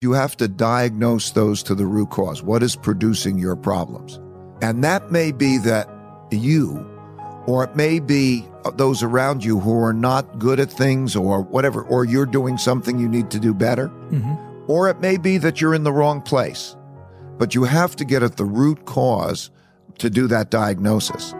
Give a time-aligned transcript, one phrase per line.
[0.00, 2.40] You have to diagnose those to the root cause.
[2.40, 4.20] What is producing your problems?
[4.62, 5.90] And that may be that
[6.30, 6.88] you,
[7.48, 11.82] or it may be those around you who are not good at things or whatever,
[11.82, 13.88] or you're doing something you need to do better.
[13.88, 14.70] Mm-hmm.
[14.70, 16.76] Or it may be that you're in the wrong place.
[17.36, 19.50] But you have to get at the root cause
[19.98, 21.34] to do that diagnosis.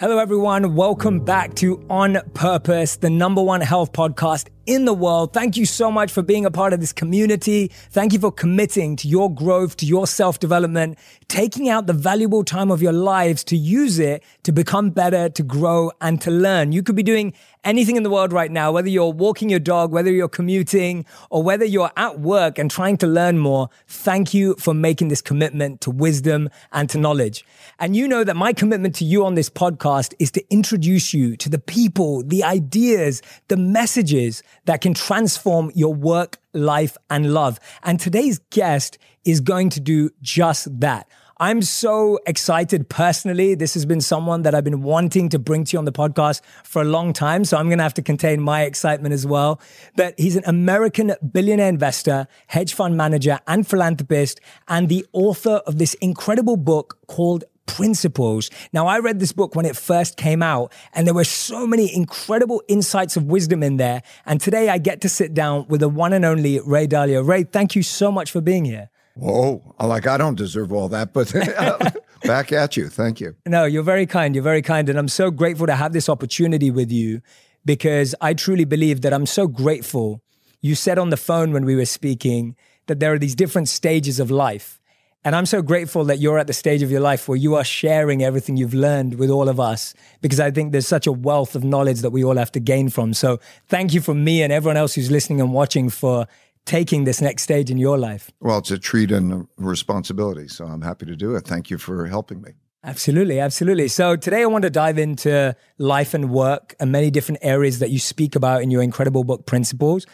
[0.00, 0.74] Hello, everyone.
[0.74, 5.32] Welcome back to On Purpose, the number one health podcast in the world.
[5.32, 7.70] Thank you so much for being a part of this community.
[7.90, 10.98] Thank you for committing to your growth, to your self development,
[11.28, 15.42] taking out the valuable time of your lives to use it to become better, to
[15.44, 16.72] grow and to learn.
[16.72, 19.92] You could be doing anything in the world right now, whether you're walking your dog,
[19.92, 23.68] whether you're commuting, or whether you're at work and trying to learn more.
[23.86, 27.44] Thank you for making this commitment to wisdom and to knowledge.
[27.84, 31.36] And you know that my commitment to you on this podcast is to introduce you
[31.36, 37.60] to the people, the ideas, the messages that can transform your work, life, and love.
[37.82, 41.06] And today's guest is going to do just that.
[41.38, 43.54] I'm so excited personally.
[43.54, 46.40] This has been someone that I've been wanting to bring to you on the podcast
[46.62, 47.44] for a long time.
[47.44, 49.60] So I'm going to have to contain my excitement as well.
[49.94, 55.76] But he's an American billionaire investor, hedge fund manager, and philanthropist, and the author of
[55.76, 58.50] this incredible book called principles.
[58.72, 61.94] Now, I read this book when it first came out, and there were so many
[61.94, 64.02] incredible insights of wisdom in there.
[64.26, 67.26] And today I get to sit down with the one and only Ray Dalio.
[67.26, 68.90] Ray, thank you so much for being here.
[69.16, 71.32] Whoa, like I don't deserve all that, but
[72.24, 72.88] back at you.
[72.88, 73.36] Thank you.
[73.46, 74.34] No, you're very kind.
[74.34, 74.88] You're very kind.
[74.88, 77.20] And I'm so grateful to have this opportunity with you
[77.64, 80.20] because I truly believe that I'm so grateful.
[80.60, 82.56] You said on the phone when we were speaking
[82.86, 84.80] that there are these different stages of life.
[85.26, 87.64] And I'm so grateful that you're at the stage of your life where you are
[87.64, 91.56] sharing everything you've learned with all of us, because I think there's such a wealth
[91.56, 93.14] of knowledge that we all have to gain from.
[93.14, 96.26] So thank you from me and everyone else who's listening and watching for
[96.66, 98.30] taking this next stage in your life.
[98.40, 100.46] Well, it's a treat and a responsibility.
[100.46, 101.46] So I'm happy to do it.
[101.46, 102.50] Thank you for helping me.
[102.82, 103.88] Absolutely, absolutely.
[103.88, 107.88] So today I want to dive into life and work and many different areas that
[107.90, 110.04] you speak about in your incredible book, Principles.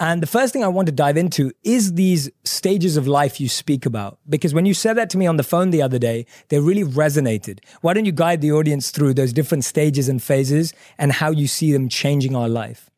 [0.00, 3.48] And the first thing I want to dive into is these stages of life you
[3.48, 4.18] speak about.
[4.28, 6.84] Because when you said that to me on the phone the other day, they really
[6.84, 7.58] resonated.
[7.80, 11.48] Why don't you guide the audience through those different stages and phases and how you
[11.48, 12.90] see them changing our life?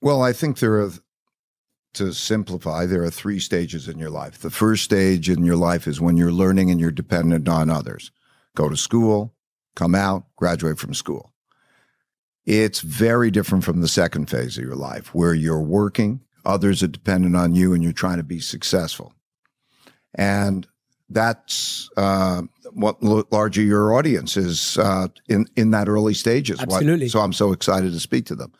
[0.00, 0.92] Well, I think there are,
[1.94, 4.38] to simplify, there are three stages in your life.
[4.38, 8.12] The first stage in your life is when you're learning and you're dependent on others.
[8.54, 9.34] Go to school,
[9.74, 11.32] come out, graduate from school.
[12.46, 16.88] It's very different from the second phase of your life where you're working, others are
[16.88, 19.12] dependent on you and you're trying to be successful.
[20.14, 20.66] And
[21.08, 26.60] that's uh, what largely your audience is uh, in in that early stages.
[26.60, 27.06] Absolutely.
[27.06, 28.52] What, so I'm so excited to speak to them.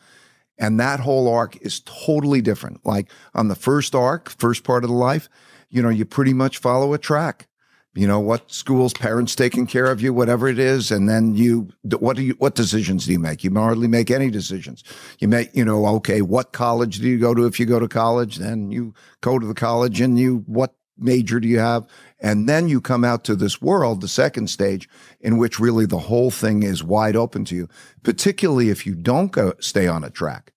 [0.57, 2.85] And that whole arc is totally different.
[2.85, 5.27] Like on the first arc, first part of the life,
[5.69, 7.47] you know, you pretty much follow a track
[7.95, 11.69] you know what schools parents taking care of you whatever it is and then you
[11.99, 13.43] what do you what decisions do you make?
[13.43, 14.83] You hardly make any decisions.
[15.19, 17.45] You make you know okay what college do you go to?
[17.45, 21.39] If you go to college then you go to the college and you what major
[21.39, 21.85] do you have?
[22.19, 24.89] And then you come out to this world the second stage
[25.21, 27.69] in which really the whole thing is wide open to you
[28.03, 30.51] particularly if you don't go stay on a track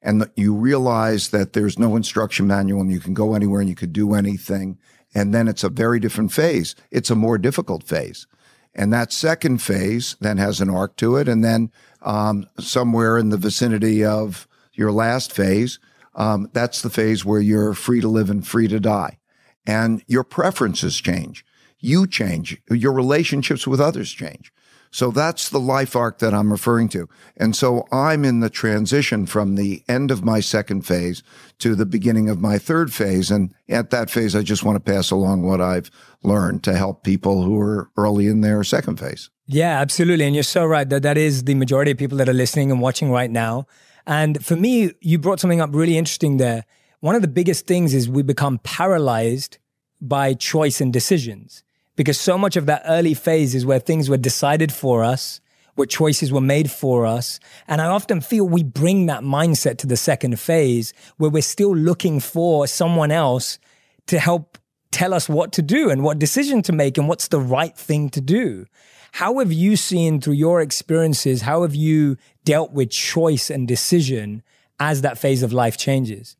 [0.00, 3.74] and you realize that there's no instruction manual and you can go anywhere and you
[3.74, 4.78] could do anything
[5.14, 6.74] and then it's a very different phase.
[6.90, 8.26] It's a more difficult phase.
[8.74, 11.28] And that second phase then has an arc to it.
[11.28, 15.78] And then um, somewhere in the vicinity of your last phase,
[16.14, 19.18] um, that's the phase where you're free to live and free to die.
[19.66, 21.44] And your preferences change.
[21.80, 22.60] You change.
[22.70, 24.52] Your relationships with others change.
[24.90, 27.08] So that's the life arc that I'm referring to.
[27.36, 31.22] And so I'm in the transition from the end of my second phase
[31.58, 33.30] to the beginning of my third phase.
[33.30, 35.90] And at that phase, I just want to pass along what I've
[36.22, 39.30] learned to help people who are early in their second phase.
[39.46, 40.24] Yeah, absolutely.
[40.24, 42.80] And you're so right that that is the majority of people that are listening and
[42.80, 43.66] watching right now.
[44.06, 46.64] And for me, you brought something up really interesting there.
[47.00, 49.58] One of the biggest things is we become paralyzed
[50.00, 51.62] by choice and decisions
[51.98, 55.40] because so much of that early phase is where things were decided for us,
[55.74, 57.40] where choices were made for us.
[57.66, 61.74] And I often feel we bring that mindset to the second phase where we're still
[61.74, 63.58] looking for someone else
[64.06, 64.58] to help
[64.92, 68.10] tell us what to do and what decision to make and what's the right thing
[68.10, 68.66] to do.
[69.10, 74.44] How have you seen through your experiences, how have you dealt with choice and decision
[74.78, 76.36] as that phase of life changes?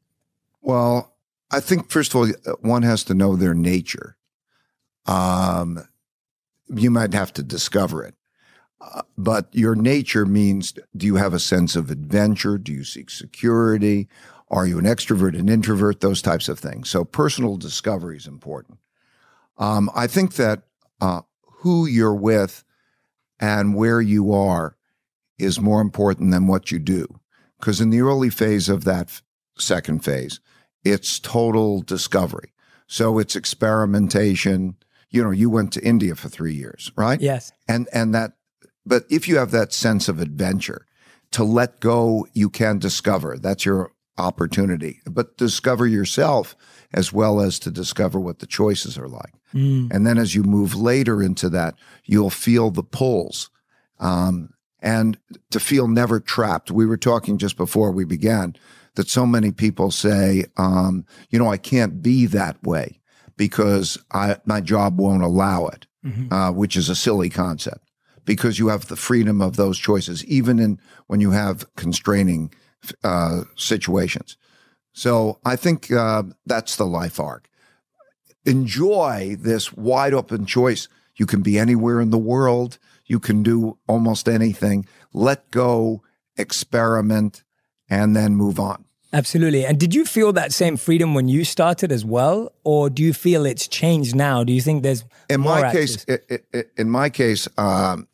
[0.63, 1.17] Well,
[1.51, 2.29] I think, first of all,
[2.61, 4.18] one has to know their nature.
[5.09, 5.89] Um,
[6.69, 8.15] you might have to discover it.
[8.81, 12.59] Uh, but your nature means do you have a sense of adventure?
[12.59, 14.09] Do you seek security?
[14.51, 16.01] Are you an extrovert, an introvert?
[16.01, 16.89] Those types of things.
[16.89, 18.79] So personal discovery is important.
[19.57, 20.63] Um, I think that
[21.01, 22.65] uh, who you're with
[23.41, 24.77] and where you are
[25.39, 27.21] is more important than what you do.
[27.59, 29.21] Because in the early phase of that
[29.59, 30.41] second phase,
[30.85, 32.53] it's total discovery.
[32.87, 34.77] So it's experimentation.
[35.11, 37.21] You know, you went to India for three years, right?
[37.21, 37.53] Yes.
[37.67, 38.33] And and that
[38.85, 40.87] but if you have that sense of adventure,
[41.33, 43.37] to let go, you can discover.
[43.39, 45.01] That's your opportunity.
[45.05, 46.57] But discover yourself
[46.93, 49.35] as well as to discover what the choices are like.
[49.55, 49.93] Mm.
[49.93, 53.51] And then as you move later into that, you'll feel the pulls.
[54.01, 54.51] Um,
[54.81, 55.19] and
[55.51, 56.71] to feel never trapped.
[56.71, 58.55] We were talking just before we began
[58.95, 62.98] that so many people say, um, you know, I can't be that way
[63.39, 66.31] because I, my job won't allow it, Mhm.
[66.31, 67.91] uh, which is a silly concept
[68.27, 72.53] because you have the freedom of those choices, even in when you have constraining
[73.03, 74.37] uh, situations.
[74.93, 77.49] So I think uh, that's the life arc.
[78.45, 80.89] Enjoy this wide open choice.
[81.17, 82.79] You can be anywhere in the world.
[83.07, 84.87] You can do almost anything.
[85.13, 86.03] Let go,
[86.37, 87.43] experiment,
[87.89, 88.85] and then move on.
[89.13, 89.65] Absolutely.
[89.65, 92.53] And did you feel that same freedom when you started as well?
[92.63, 94.45] Or do you feel it's changed now?
[94.45, 96.05] Do you think there's In more my case,
[96.77, 98.07] in my case, um,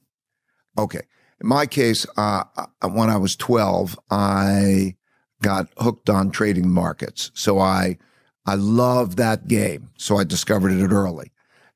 [0.79, 1.02] okay.
[1.41, 4.94] In my case, uh, uh, when I was twelve, I
[5.43, 7.32] got hooked on trading markets.
[7.35, 7.99] So I,
[8.47, 9.90] I loved that game.
[9.99, 11.32] So I discovered it early,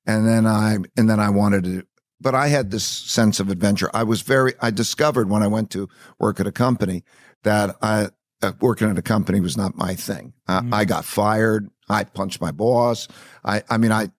[0.06, 1.82] and then I, and then I wanted to.
[2.21, 3.91] But I had this sense of adventure.
[3.93, 4.55] I was very.
[4.62, 5.88] I discovered when I went to
[6.21, 7.03] work at a company
[7.43, 8.11] that I
[8.43, 10.32] uh, working at a company was not my thing.
[10.46, 10.75] Uh, Mhm.
[10.75, 11.69] I got fired.
[11.88, 13.08] I punched my boss.
[13.44, 14.11] I, I mean, I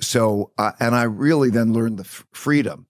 [0.00, 2.86] so uh, and I really then learned the f- freedom.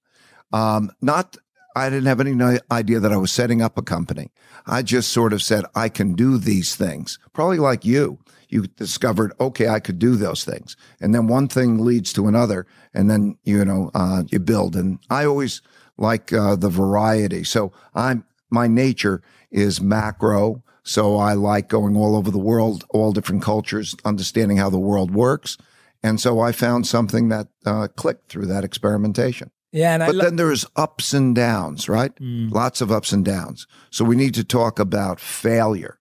[0.53, 1.37] Um, not
[1.77, 4.31] I didn't have any idea that I was setting up a company.
[4.67, 7.19] I just sort of said I can do these things.
[7.33, 8.19] Probably like you,
[8.49, 12.67] you discovered okay, I could do those things, and then one thing leads to another,
[12.95, 14.77] and then you know uh, you build.
[14.77, 15.63] And I always
[15.97, 17.45] like uh, the variety.
[17.45, 20.63] So I'm my nature is macro.
[20.83, 25.13] So I like going all over the world, all different cultures, understanding how the world
[25.15, 25.57] works.
[26.03, 29.51] And so I found something that uh, clicked through that experimentation.
[29.73, 29.95] Yeah.
[29.95, 32.15] And But lo- then there's ups and downs, right?
[32.17, 32.51] Mm.
[32.51, 33.67] Lots of ups and downs.
[33.91, 35.99] So we need to talk about failure.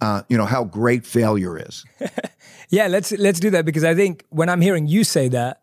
[0.00, 1.84] Uh, you know how great failure is.
[2.70, 5.60] Yeah, let's let's do that because I think when I'm hearing you say that,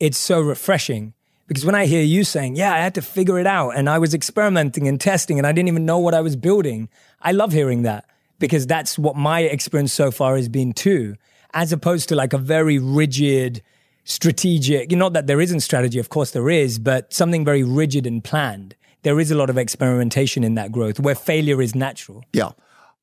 [0.00, 1.14] it's so refreshing.
[1.46, 3.98] Because when I hear you saying, "Yeah, I had to figure it out and I
[3.98, 6.88] was experimenting and testing and I didn't even know what I was building."
[7.20, 8.04] I love hearing that
[8.38, 11.16] because that's what my experience so far has been too,
[11.52, 13.62] as opposed to like a very rigid
[14.04, 18.22] strategic, not that there isn't strategy, of course there is, but something very rigid and
[18.22, 18.76] planned.
[19.02, 22.24] There is a lot of experimentation in that growth where failure is natural.
[22.32, 22.50] Yeah.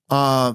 [0.10, 0.54] Uh,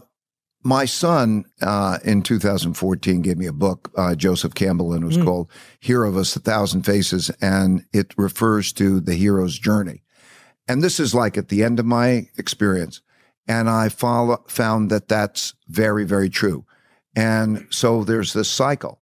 [0.67, 5.17] my son uh, in 2014 gave me a book, uh, Joseph Campbell, and it was
[5.17, 5.49] called
[5.79, 7.31] Hero of Us, a Thousand Faces.
[7.41, 10.03] And it refers to the hero's journey.
[10.67, 13.01] And this is like at the end of my experience.
[13.47, 16.65] And I follow, found that that's very, very true.
[17.15, 19.01] And so there's this cycle.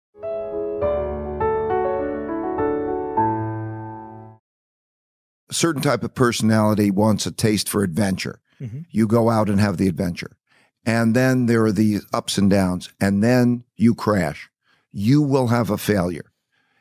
[5.49, 8.41] A certain type of personality wants a taste for adventure.
[8.61, 8.85] Mhm.
[8.91, 10.35] You go out and have the adventure.
[10.85, 14.49] And then there are the ups and downs, and then you crash.
[14.91, 16.31] You will have a failure.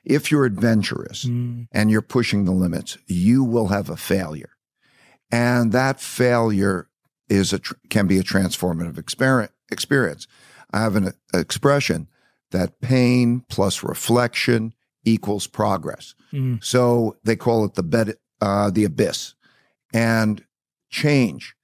[0.04, 1.68] If you're adventurous Mm.
[1.71, 4.50] and you're pushing the limits, you will have a failure.
[5.30, 6.88] And that failure
[7.28, 10.26] is a tr- can be a transformative exper- experience.
[10.73, 12.09] I have an uh, expression
[12.50, 16.14] that pain plus reflection equals progress.
[16.32, 16.62] Mm.
[16.62, 19.35] So they call it the bed, uh, the abyss,
[19.94, 20.44] and
[20.90, 21.54] change,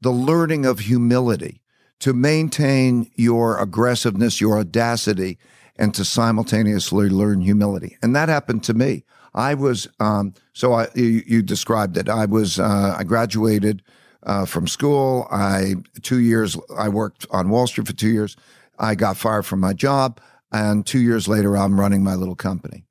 [0.00, 1.60] the learning of humility
[2.00, 5.38] to maintain your aggressiveness, your audacity,
[5.76, 7.96] and to simultaneously learn humility.
[8.02, 9.04] And that happened to me.
[9.34, 12.08] I was um, so I you, you described it.
[12.08, 13.82] I was uh, I graduated
[14.24, 15.28] uh, from school.
[15.30, 18.36] I two years I worked on Wall Street for two years.
[18.78, 20.20] I got fired from my job,
[20.52, 22.84] and two years later I'm running my little company.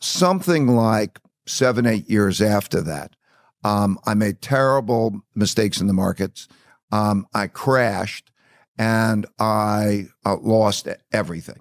[0.00, 3.16] Something like seven eight years after that,
[3.64, 6.48] um, I made terrible mistakes in the markets.
[6.92, 8.29] Um, I crashed,
[8.80, 11.60] and I uh, lost everything.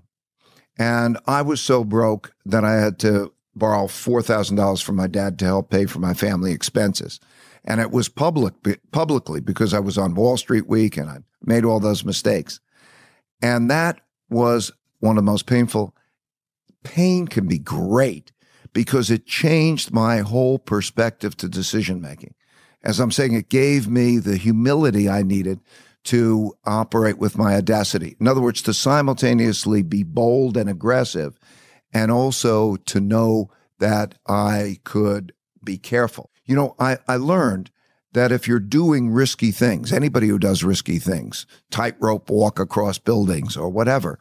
[0.77, 5.45] And I was so broke that I had to borrow $4,000 from my dad to
[5.45, 7.19] help pay for my family expenses.
[7.65, 8.53] And it was public
[8.91, 12.61] publicly because I was on Wall Street Week and I made all those mistakes.
[13.41, 13.99] And that
[14.29, 14.71] was
[15.01, 15.93] one of the most painful.
[16.85, 18.31] Pain can be great
[18.71, 22.33] because it changed my whole perspective to decision making.
[22.81, 25.59] As I'm saying, it gave me the humility I needed
[26.05, 28.15] to operate with my audacity.
[28.19, 31.37] In other words, to simultaneously be bold and aggressive
[31.93, 36.29] and also to know that I could be careful.
[36.45, 37.71] You know, I, I learned
[38.13, 43.55] that if you're doing risky things, anybody who does risky things, tightrope walk across buildings
[43.55, 44.19] or whatever,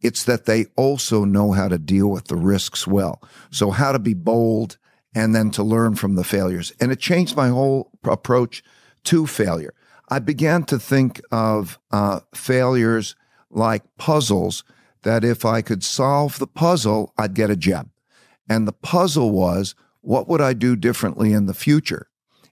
[0.00, 3.22] it's that they also know how to deal with the risks well.
[3.50, 4.76] So, how to be bold
[5.14, 6.72] and then to learn from the failures.
[6.80, 8.62] And it changed my whole approach
[9.04, 9.74] to failure.
[10.12, 13.16] I began to think of uh, failures
[13.48, 14.62] like puzzles
[15.04, 17.92] that if I could solve the puzzle, I'd get a gem.
[18.46, 22.10] And the puzzle was, what would I do differently in the future?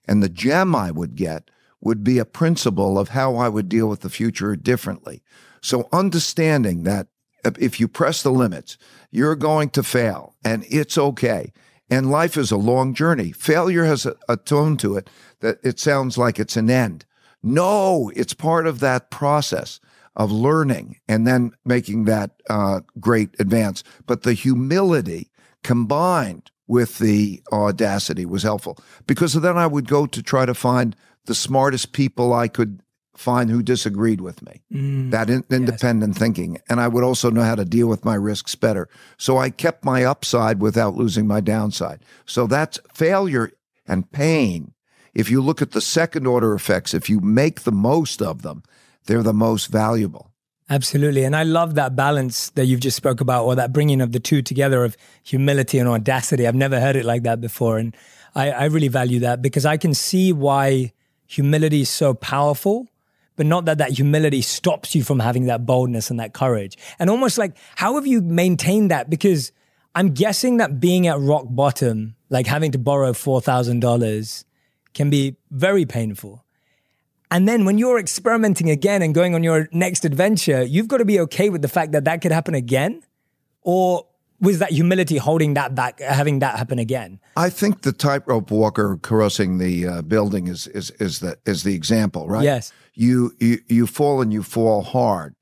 [0.08, 1.50] And the gem I would get
[1.82, 5.22] would be a principle of how I would deal with the future differently.
[5.60, 7.08] So understanding that
[7.44, 8.78] if you press the limits,
[9.10, 11.52] you're going to fail and it's okay.
[11.90, 13.32] And life is a long journey.
[13.32, 17.04] Failure has a, a tone to it that it sounds like it's an end.
[17.42, 19.80] No, it's part of that process
[20.16, 23.82] of learning and then making that uh, great advance.
[24.06, 25.30] But the humility
[25.62, 30.94] combined with the audacity was helpful because then I would go to try to find
[31.26, 32.82] the smartest people I could
[33.16, 34.62] find who disagreed with me.
[34.72, 36.18] Mm, that in, independent yes.
[36.18, 36.58] thinking.
[36.68, 38.88] And I would also know how to deal with my risks better.
[39.18, 42.04] So I kept my upside without losing my downside.
[42.24, 43.50] So that's failure
[43.86, 44.72] and pain.
[45.14, 48.62] If you look at the second order effects, if you make the most of them,
[49.06, 50.30] they're the most valuable.
[50.68, 51.24] Absolutely.
[51.24, 54.20] And I love that balance that you've just spoke about or that bringing of the
[54.20, 56.46] two together of humility and audacity.
[56.46, 57.78] I've never heard it like that before.
[57.78, 57.96] And
[58.36, 60.92] I, I really value that because I can see why
[61.26, 62.86] humility is so powerful
[63.40, 66.76] but not that that humility stops you from having that boldness and that courage.
[66.98, 69.08] And almost like, how have you maintained that?
[69.08, 69.50] Because
[69.94, 74.44] I'm guessing that being at rock bottom, like having to borrow $4,000
[74.94, 76.44] can be very painful.
[77.30, 81.04] And then when you're experimenting again and going on your next adventure, you've got to
[81.04, 83.02] be okay with the fact that that could happen again.
[83.62, 84.06] Or
[84.40, 87.20] was that humility holding that back, having that happen again?
[87.36, 91.74] I think the tightrope walker crossing the uh, building is is is the is the
[91.74, 92.42] example, right?
[92.42, 92.72] Yes.
[92.94, 95.34] You you you fall and you fall hard.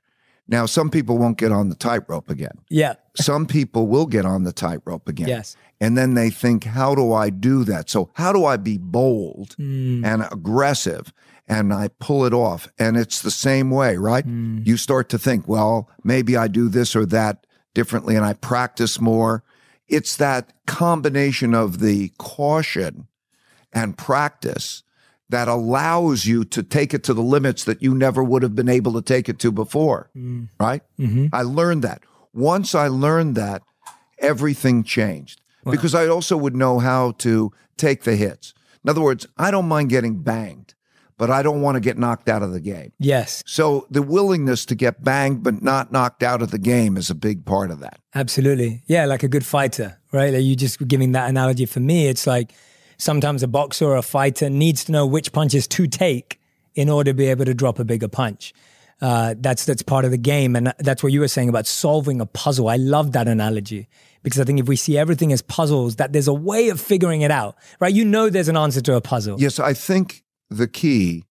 [0.48, 2.58] Now, some people won't get on the tightrope again.
[2.70, 2.94] Yeah.
[3.14, 5.28] some people will get on the tightrope again.
[5.28, 5.56] Yes.
[5.80, 7.90] And then they think, how do I do that?
[7.90, 10.04] So, how do I be bold mm.
[10.04, 11.12] and aggressive?
[11.46, 12.68] And I pull it off.
[12.78, 14.26] And it's the same way, right?
[14.26, 14.66] Mm.
[14.66, 19.00] You start to think, well, maybe I do this or that differently and I practice
[19.00, 19.44] more.
[19.86, 23.06] It's that combination of the caution
[23.72, 24.82] and practice
[25.30, 28.68] that allows you to take it to the limits that you never would have been
[28.68, 30.10] able to take it to before.
[30.16, 30.48] Mm.
[30.58, 30.82] Right?
[30.98, 31.26] Mm-hmm.
[31.32, 32.02] I learned that.
[32.32, 33.62] Once I learned that,
[34.18, 35.72] everything changed wow.
[35.72, 38.54] because I also would know how to take the hits.
[38.84, 40.74] In other words, I don't mind getting banged
[41.18, 42.92] but I don't want to get knocked out of the game.
[42.98, 43.42] Yes.
[43.44, 47.14] So the willingness to get banged but not knocked out of the game is a
[47.14, 48.00] big part of that.
[48.14, 48.82] Absolutely.
[48.86, 50.32] Yeah, like a good fighter, right?
[50.32, 52.06] Like you just giving that analogy for me.
[52.06, 52.52] It's like
[52.98, 56.40] sometimes a boxer or a fighter needs to know which punches to take
[56.74, 58.52] in order to be able to drop a bigger punch.
[59.00, 62.20] Uh, that's that's part of the game, and that's what you were saying about solving
[62.20, 62.68] a puzzle.
[62.68, 63.88] I love that analogy
[64.22, 67.20] because I think if we see everything as puzzles, that there's a way of figuring
[67.20, 67.94] it out, right?
[67.94, 69.40] You know, there's an answer to a puzzle.
[69.40, 71.24] Yes, I think the key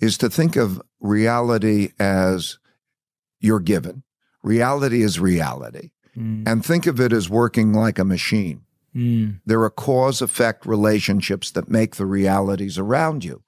[0.00, 2.58] is to think of reality as
[3.38, 4.02] you're given.
[4.42, 5.90] Reality is reality.
[6.16, 6.48] Mm.
[6.48, 8.63] And think of it as working like a machine.
[8.94, 9.40] Mm.
[9.44, 13.42] There are cause effect relationships that make the realities around you.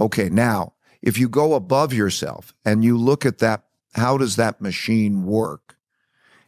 [0.00, 3.64] Okay, now, if you go above yourself and you look at that,
[3.94, 5.76] how does that machine work?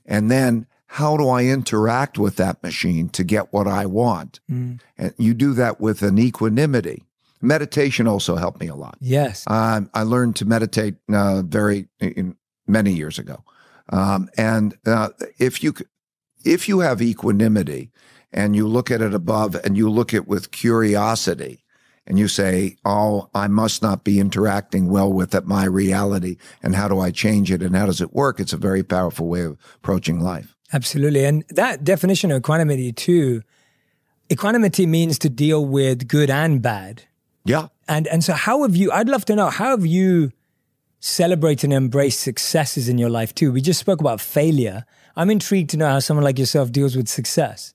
[0.06, 4.40] And then how do I interact with that machine to get what I want?
[4.50, 4.80] Mm.
[4.98, 7.04] And you do that with an equanimity.
[7.40, 8.98] Meditation also helped me a lot.
[9.00, 9.44] Yes.
[9.46, 13.44] Um, I learned to meditate uh, very in, many years ago.
[13.90, 15.74] Um, and uh, if you
[16.44, 17.90] if you have equanimity
[18.32, 21.64] and you look at it above and you look at with curiosity
[22.06, 26.74] and you say, "Oh, I must not be interacting well with it, my reality, and
[26.74, 29.42] how do I change it and how does it work?" It's a very powerful way
[29.42, 30.54] of approaching life.
[30.72, 33.42] Absolutely, and that definition of equanimity too.
[34.32, 37.04] Equanimity means to deal with good and bad
[37.44, 37.68] yeah.
[37.88, 40.32] And and so how have you I'd love to know how have you
[41.00, 43.52] celebrated and embraced successes in your life too?
[43.52, 44.84] We just spoke about failure.
[45.16, 47.74] I'm intrigued to know how someone like yourself deals with success.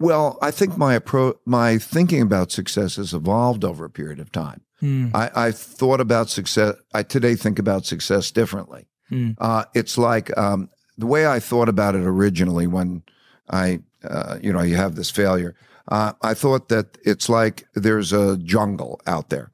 [0.00, 4.32] Well, I think my approach, my thinking about success has evolved over a period of
[4.32, 4.62] time.
[4.80, 5.08] Hmm.
[5.14, 6.74] I, I thought about success.
[6.92, 8.88] I today think about success differently.
[9.08, 9.32] Hmm.
[9.38, 13.02] Uh, it's like um, the way I thought about it originally when
[13.48, 15.54] I uh, you know, you have this failure.
[15.88, 19.50] Uh, I thought that it's like there's a jungle out there.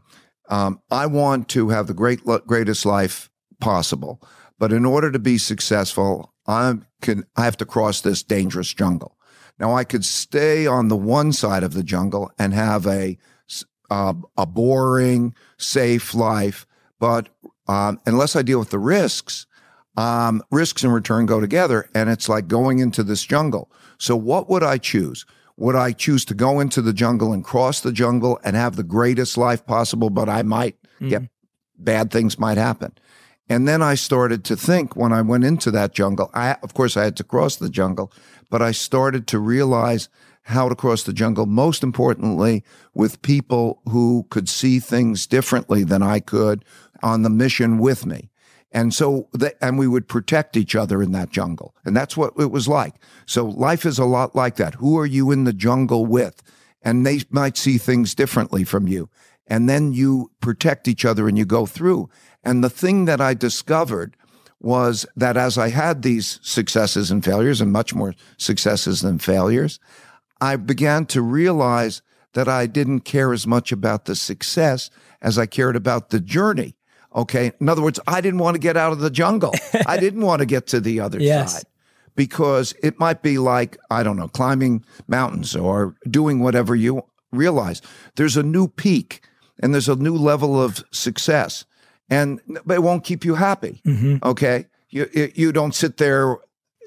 [0.49, 4.23] Um, I want to have the great, greatest life possible,
[4.59, 9.16] but in order to be successful, I can I have to cross this dangerous jungle.
[9.59, 13.19] Now I could stay on the one side of the jungle and have a
[13.91, 16.67] uh, a boring, safe life,
[16.99, 17.29] but
[17.69, 19.47] um, unless I deal with the risks,
[19.97, 23.71] um, risks and return go together, and it's like going into this jungle.
[23.99, 25.25] So, what would I choose?
[25.57, 28.83] Would I choose to go into the jungle and cross the jungle and have the
[28.83, 31.09] greatest life possible, but I might mm.
[31.09, 31.23] get
[31.79, 32.93] bad things might happen?
[33.49, 36.97] And then I started to think when I went into that jungle, I, of course,
[36.97, 38.13] I had to cross the jungle,
[38.51, 40.09] but I started to realize
[40.43, 46.03] how to cross the jungle, most importantly, with people who could see things differently than
[46.03, 46.65] I could
[47.03, 48.31] on the mission with me.
[48.73, 51.75] And so, the, and we would protect each other in that jungle.
[51.85, 52.95] And that's what it was like.
[53.27, 54.75] So life is a lot like that.
[54.75, 56.43] Who are you in the jungle with?
[56.83, 59.09] And they might see things differently from you.
[59.47, 62.09] And then you protect each other and you go through.
[62.47, 64.17] And the thing that I discovered
[64.61, 69.81] was that as I had these successes and failures and much more successes than failures,
[70.41, 72.03] I began to realize
[72.35, 76.77] that I didn't care as much about the success as I cared about the journey.
[77.17, 77.51] Okay.
[77.61, 79.53] In other words, I didn't want to get out of the jungle.
[79.87, 81.55] I didn't want to get to the other yes.
[81.55, 81.65] side
[82.15, 87.83] because it might be like, I don't know, climbing mountains or doing whatever you realize.
[88.15, 89.27] There's a new peak
[89.59, 91.65] and there's a new level of success
[92.09, 93.81] and but it won't keep you happy.
[93.85, 94.27] Mm-hmm.
[94.27, 94.67] Okay.
[94.91, 96.37] You, you don't sit there.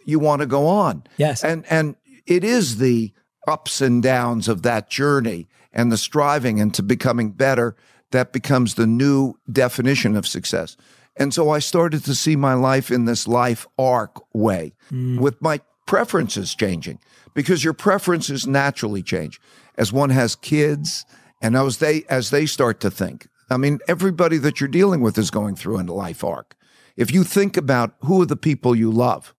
[0.05, 1.03] You want to go on.
[1.17, 1.43] Yes.
[1.43, 1.95] And, and
[2.25, 3.13] it is the
[3.47, 7.75] ups and downs of that journey and the striving into becoming better
[8.11, 10.77] that becomes the new definition of success.
[11.17, 15.19] And so I started to see my life in this life arc way mm.
[15.19, 16.99] with my preferences changing
[17.33, 19.39] because your preferences naturally change
[19.77, 21.05] as one has kids
[21.41, 23.27] and as they as they start to think.
[23.49, 26.55] I mean, everybody that you're dealing with is going through a life arc.
[26.95, 29.33] If you think about who are the people you love,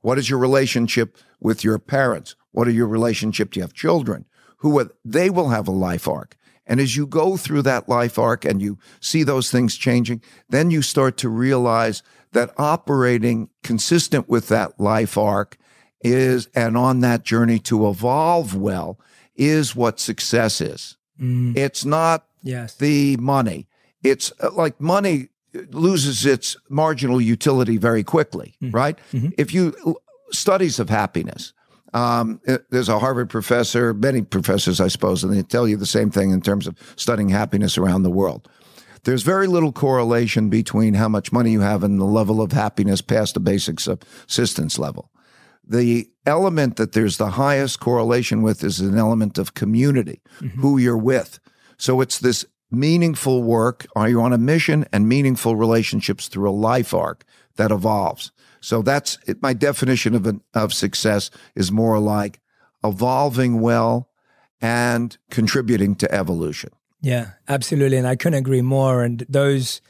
[0.00, 2.34] what is your relationship with your parents?
[2.52, 3.52] What are your relationship?
[3.52, 4.26] Do you have children?
[4.58, 6.36] Who are, they will have a life arc.
[6.66, 10.70] And as you go through that life arc and you see those things changing, then
[10.70, 15.56] you start to realize that operating consistent with that life arc
[16.02, 18.98] is, and on that journey to evolve well,
[19.34, 20.96] is what success is.
[21.20, 21.56] Mm.
[21.56, 22.74] It's not yes.
[22.74, 23.66] the money.
[24.02, 25.28] It's uh, like money
[25.70, 28.98] loses its marginal utility very quickly, mm right?
[29.12, 29.30] Mm-hmm.
[29.36, 29.96] If you
[30.30, 31.52] studies of happiness,
[31.94, 36.10] um, there's a Harvard professor, many professors, I suppose, and they tell you the same
[36.10, 38.48] thing in terms of studying happiness around the world.
[39.04, 43.02] There's very little correlation between how much money you have and the level of happiness
[43.02, 45.10] past the basic subsistence level.
[45.66, 50.60] The element that there's the highest correlation with is an element of community, mm-hmm.
[50.60, 51.40] who you're with.
[51.82, 53.88] So it's this meaningful work.
[53.96, 57.24] Are you on a mission and meaningful relationships through a life arc
[57.56, 58.30] that evolves?
[58.60, 62.38] So that's my definition of, an, of success is more like
[62.84, 64.08] evolving well
[64.60, 66.70] and contributing to evolution.
[67.00, 67.96] Yeah, absolutely.
[67.96, 69.02] And I couldn't agree more.
[69.02, 69.80] And those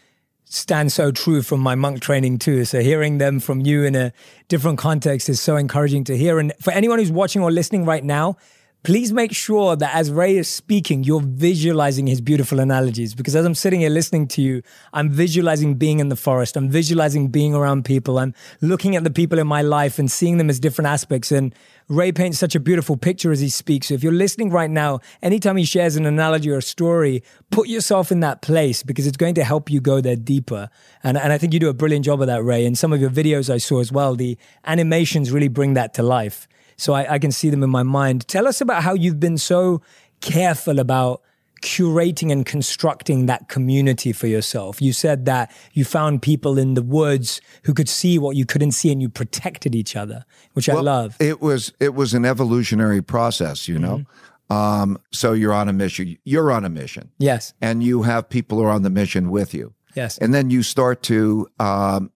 [0.46, 2.64] stand so true from my monk training too.
[2.64, 4.14] So hearing them from you in a
[4.48, 6.38] different context is so encouraging to hear.
[6.38, 8.38] And for anyone who's watching or listening right now,
[8.82, 13.14] please make sure that as Ray is speaking, you're visualizing his beautiful analogies.
[13.14, 16.56] Because as I'm sitting here listening to you, I'm visualizing being in the forest.
[16.56, 18.18] I'm visualizing being around people.
[18.18, 21.30] I'm looking at the people in my life and seeing them as different aspects.
[21.30, 21.54] And
[21.88, 23.88] Ray paints such a beautiful picture as he speaks.
[23.88, 27.68] So if you're listening right now, anytime he shares an analogy or a story, put
[27.68, 30.70] yourself in that place because it's going to help you go there deeper.
[31.04, 32.66] And, and I think you do a brilliant job of that, Ray.
[32.66, 36.02] And some of your videos I saw as well, the animations really bring that to
[36.02, 38.26] life so I, I can see them in my mind.
[38.28, 39.82] Tell us about how you've been so
[40.20, 41.22] careful about
[41.62, 44.82] curating and constructing that community for yourself.
[44.82, 48.72] You said that you found people in the woods who could see what you couldn't
[48.72, 51.16] see and you protected each other, which well, I love.
[51.20, 53.98] It was it was an evolutionary process, you know.
[53.98, 54.52] Mm-hmm.
[54.52, 56.18] Um, so you're on a mission.
[56.24, 57.10] You're on a mission.
[57.18, 57.54] Yes.
[57.62, 59.72] And you have people who are on the mission with you.
[59.94, 60.18] Yes.
[60.18, 62.10] And then you start to um,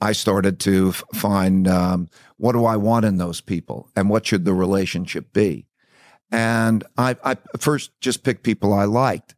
[0.00, 4.26] I started to f- find um, what do I want in those people and what
[4.26, 5.66] should the relationship be.
[6.30, 9.34] And I, I first just picked people I liked.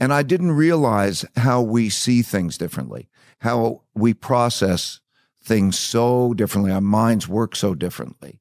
[0.00, 3.08] And I didn't realize how we see things differently,
[3.40, 5.00] how we process
[5.42, 6.72] things so differently.
[6.72, 8.40] Our minds work so differently.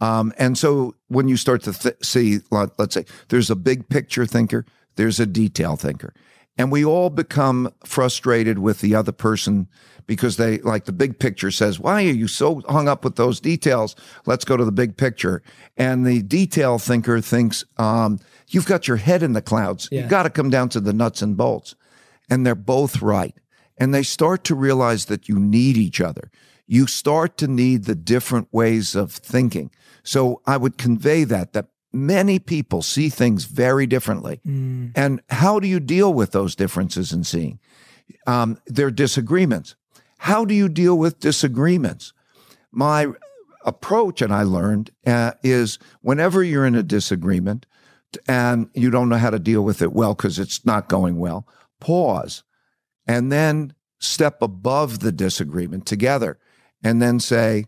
[0.00, 3.88] Um, and so when you start to th- see, let, let's say, there's a big
[3.88, 4.64] picture thinker,
[4.96, 6.12] there's a detail thinker.
[6.58, 9.68] And we all become frustrated with the other person
[10.06, 13.40] because they like the big picture says, Why are you so hung up with those
[13.40, 13.96] details?
[14.26, 15.42] Let's go to the big picture.
[15.76, 19.88] And the detail thinker thinks, um, You've got your head in the clouds.
[19.90, 20.00] Yeah.
[20.00, 21.74] You've got to come down to the nuts and bolts.
[22.28, 23.34] And they're both right.
[23.78, 26.30] And they start to realize that you need each other.
[26.66, 29.70] You start to need the different ways of thinking.
[30.04, 34.40] So I would convey that, that many people see things very differently.
[34.94, 37.58] And how do you deal with those differences in seeing?
[38.26, 39.74] Um, they're disagreements.
[40.18, 42.12] How do you deal with disagreements?
[42.70, 43.08] My
[43.64, 47.66] approach, and I learned, uh, is whenever you're in a disagreement
[48.28, 51.46] and you don't know how to deal with it well because it's not going well,
[51.80, 52.44] pause
[53.06, 56.38] and then step above the disagreement together
[56.82, 57.64] and then say,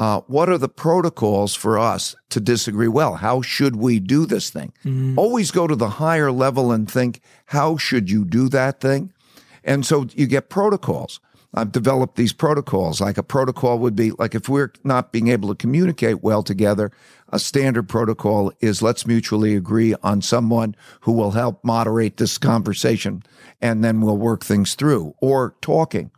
[0.00, 3.16] uh, what are the protocols for us to disagree well?
[3.16, 4.72] How should we do this thing?
[5.18, 9.12] Always go to the higher level and think, how should you do that thing?
[9.62, 11.20] And so you get protocols.
[11.52, 13.00] I've developed these protocols.
[13.00, 16.92] Like a protocol would be like if we're not being able to communicate well together,
[17.28, 23.22] a standard protocol is let's mutually agree on someone who will help moderate this conversation
[23.60, 25.14] and then we'll work things through.
[25.20, 26.10] Or talking.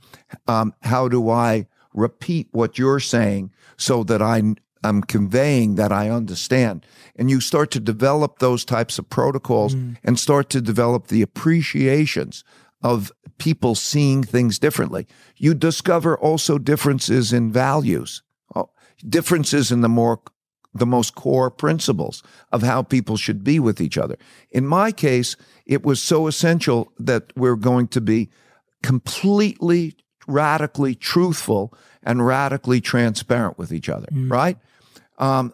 [0.46, 3.50] Um, how do I repeat what you're saying
[3.82, 4.42] so that I
[4.84, 6.84] I'm conveying that I understand.
[7.14, 12.42] And you start to develop those types of protocols and start to develop the appreciations
[12.82, 15.06] of people seeing things differently.
[15.36, 18.22] You discover also differences in values,
[18.56, 18.64] uh,
[19.08, 20.20] differences in the more
[20.74, 24.16] the most core principles of how people should be with each other.
[24.50, 28.30] In my case, it was so essential that we're going to be
[28.82, 29.94] completely
[30.26, 34.58] radically truthful and radically transparent with each other, right?
[35.18, 35.52] Um,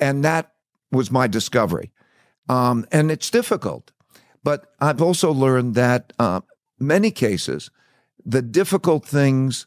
[0.00, 0.52] and that
[0.90, 1.90] was my discovery.
[2.48, 3.92] Um, and it's difficult,
[4.42, 6.40] but I've also learned that uh,
[6.78, 7.70] many cases,
[8.24, 9.66] the difficult things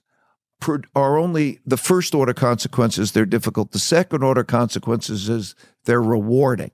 [0.96, 3.72] are only the first order consequences, they're difficult.
[3.72, 5.56] The second order consequences is
[5.86, 6.72] they're rewarding.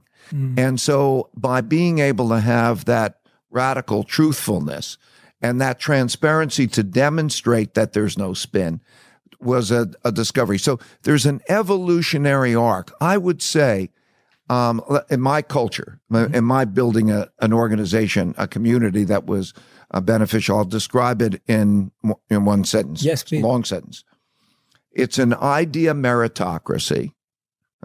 [0.58, 3.20] And so by being able to have that
[3.52, 4.98] radical truthfulness
[5.44, 8.82] and that transparency to demonstrate that there's no spin
[9.40, 10.58] was a, a discovery.
[10.58, 12.94] So there's an evolutionary arc.
[13.02, 13.90] I would say
[14.50, 19.54] um, in my culture, in my building a, an organization, a community that was
[19.92, 21.92] uh, beneficial, I'll describe it in
[22.30, 23.04] in one sentence.
[23.04, 23.44] Yes, please.
[23.44, 24.04] long sentence.
[24.92, 27.12] It's an idea meritocracy.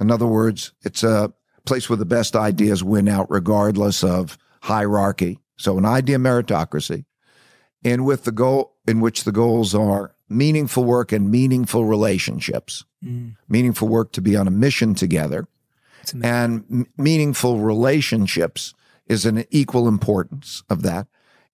[0.01, 1.33] In other words, it's a
[1.67, 5.39] place where the best ideas win out regardless of hierarchy.
[5.57, 7.05] So an idea meritocracy,
[7.89, 12.85] and with the goal in which the goals are meaningful work and meaningful relationships.
[13.49, 15.47] Meaningful work to be on a mission together.
[16.25, 18.75] And m- meaningful relationships
[19.07, 21.07] is an equal importance of that.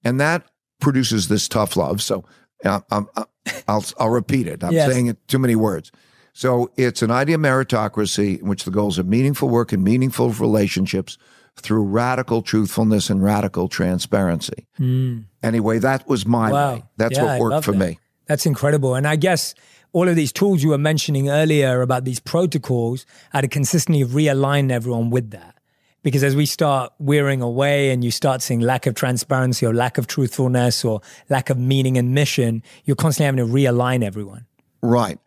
[0.03, 0.45] And that
[0.81, 2.03] produces this tough love.
[2.03, 2.25] So
[2.65, 3.25] uh, um, uh,
[3.69, 4.65] I'll, I'll repeat it.
[4.65, 4.91] I'm Yes.
[4.91, 5.93] saying it too many words.
[6.33, 11.17] So it's an idea meritocracy in which the goals are meaningful work and meaningful relationships
[11.57, 15.21] through radical truthfulness and radical transparency hmm.
[15.43, 16.75] anyway that was my Wow.
[16.75, 17.79] way that's Yeah, what worked for that.
[17.79, 18.95] me That's incredible.
[18.95, 19.55] And I guess
[19.93, 24.73] all of these tools you were mentioning earlier about these protocols are to consistently realign
[24.73, 25.55] everyone with that.
[26.03, 29.99] Because as we start wearing away and you start seeing lack of transparency or lack
[29.99, 34.47] of truthfulness or lack of meaning and mission, you're constantly having to realign everyone.
[34.83, 35.19] Right.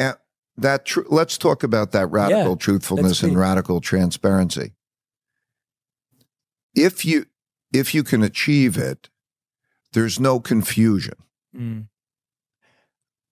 [0.00, 0.16] And
[0.56, 4.72] that tr- let's talk about that radical Yeah, truthfulness and radical transparency.
[6.74, 7.26] If you
[7.72, 9.08] if you can achieve it,
[9.92, 11.14] there's no confusion.
[11.56, 11.86] Mm.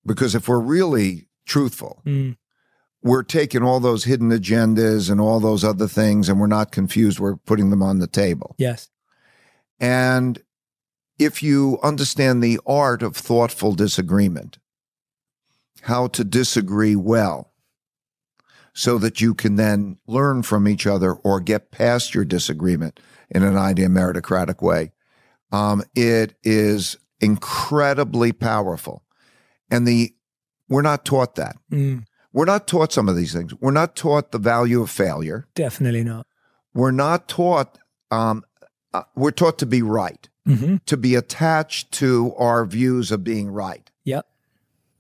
[0.05, 2.37] Because if we're really truthful, Mm.
[3.03, 7.18] we're taking all those hidden agendas and all those other things and we're not confused,
[7.18, 8.55] we're putting them on the table.
[8.59, 8.88] Yes.
[9.79, 10.42] And
[11.18, 14.59] if you understand the art of thoughtful disagreement,
[15.83, 17.53] how to disagree well,
[18.72, 23.00] so that you can then learn from each other or get past your disagreement
[23.31, 24.93] in an idea meritocratic way,
[25.53, 29.03] um, it is incredibly powerful.
[29.71, 30.14] And the
[30.69, 31.57] we're not taught that.
[31.73, 32.05] Mm.
[32.33, 33.53] We're not taught some of these things.
[33.61, 35.49] We're not taught the value of failure.
[35.57, 36.27] Definitely not.
[36.75, 37.79] We're not taught.
[38.12, 38.45] Um,
[38.95, 43.51] uh, we're taught to be right hmm to be attached to our views of being
[43.51, 43.90] right.
[44.05, 44.27] Yep.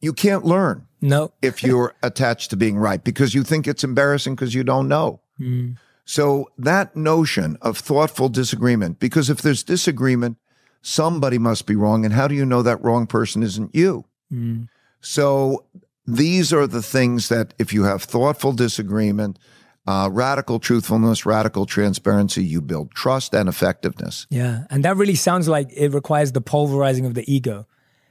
[0.00, 1.32] You can't learn No.
[1.42, 5.20] if you're attached to being right because you think it's embarrassing because you don't know.
[5.40, 5.76] Mm.
[6.10, 10.38] So that notion of thoughtful disagreement, because if there's disagreement,
[10.82, 12.04] somebody must be wrong.
[12.04, 14.04] And how do you know that wrong person isn't you?
[14.32, 14.66] Mm.
[15.00, 15.66] So
[16.08, 19.38] these are the things that if you have thoughtful disagreement,
[19.86, 22.42] uh, radical truthfulness, radical transparency.
[22.42, 24.26] You build trust and effectiveness.
[24.30, 24.64] Yeah.
[24.68, 27.68] And that really sounds like it requires the pulverizing of the ego.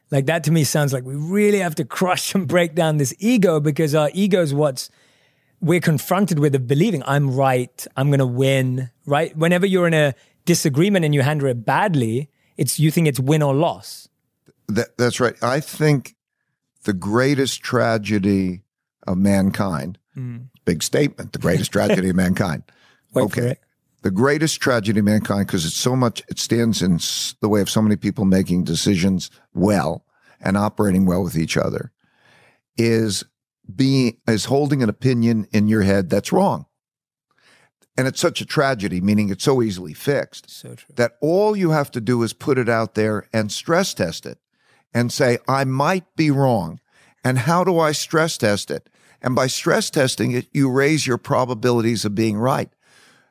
[0.10, 3.14] Like that to me sounds like we really have to crush and break down this
[3.20, 4.90] ego because our ego is what's
[5.62, 9.36] we're confronted with believing I'm right, I'm going to win, right?
[9.36, 13.42] Whenever you're in a disagreement and you handle it badly, it's you think it's win
[13.42, 14.08] or loss.
[14.68, 15.36] That, that's right.
[15.44, 16.16] I think
[16.84, 18.62] the greatest tragedy
[19.06, 20.48] of mankind, mm.
[20.66, 22.64] big statement, the greatest tragedy of mankind.
[23.14, 23.56] Wait okay.
[24.02, 27.00] The greatest tragedy of mankind, because it's so much, it stands in
[27.42, 30.06] the way of so many people making decisions well
[30.40, 31.92] and operating well with each other,
[32.78, 33.26] is
[33.76, 36.66] being is holding an opinion in your head that's wrong.
[37.98, 41.92] And it's such a tragedy, meaning it's so easily fixed so that all you have
[41.92, 44.40] to do is put it out there and stress test it
[44.94, 46.80] and say, I might be wrong.
[47.24, 48.90] And how do I stress test it?
[49.22, 52.70] And by stress testing it, you raise your probabilities of being right.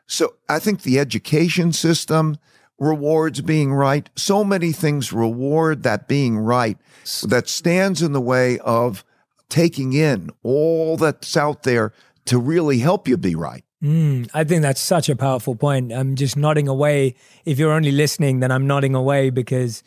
[0.07, 2.37] So I think the education system
[2.79, 4.09] rewards being right.
[4.17, 6.79] So many things reward that being right
[7.25, 9.05] that stands in the way of
[9.49, 11.93] taking in all that's out there
[12.27, 13.65] to really help you be right.
[13.83, 15.93] Mm, I think that's such a powerful point.
[15.93, 17.15] I'm just nodding away.
[17.45, 19.83] If you're only listening, then I'm nodding away because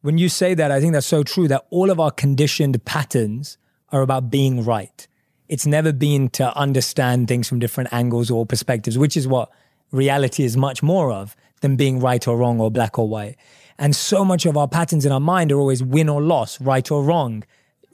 [0.00, 3.58] when you say that, I think that's so true that all of our conditioned patterns
[3.90, 5.06] are about being right.
[5.48, 9.50] It's never been to understand things from different angles or perspectives, which is what
[9.92, 13.36] reality is much more of than being right or wrong or black or white.
[13.78, 16.90] And so much of our patterns in our mind are always win or loss, right
[16.90, 17.44] or wrong,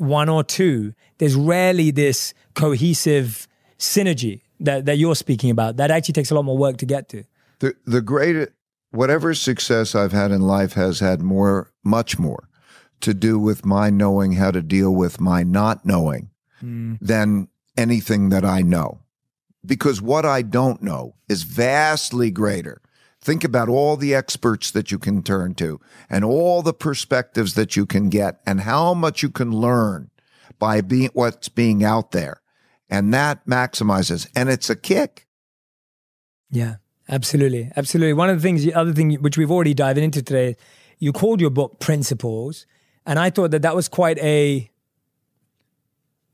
[0.03, 0.95] one or two.
[1.19, 3.47] There's rarely this cohesive
[3.79, 5.77] synergy that, that you're speaking about.
[5.77, 7.25] That actually takes a lot more work to get to.
[7.61, 8.49] The the great
[8.91, 12.49] whatever success I've had in life has had more, much more,
[13.01, 16.31] to do with my knowing how to deal with my not knowing
[16.62, 16.99] mm.
[17.01, 19.01] than anything that I know.
[19.65, 22.83] Because what I don't know is vastly greater
[23.23, 25.81] Think about all the experts that you can turn to
[26.11, 30.11] and all the perspectives that you can get and how much you can learn
[30.59, 32.43] by being what's being out there.
[32.91, 35.29] And that maximizes and it's a kick.
[36.51, 36.77] Yeah,
[37.09, 37.71] absolutely.
[37.77, 38.13] Absolutely.
[38.13, 40.57] One of the things, the other thing which we've already dived into today,
[40.99, 42.67] you called your book Principles.
[43.07, 44.69] And I thought that that was quite a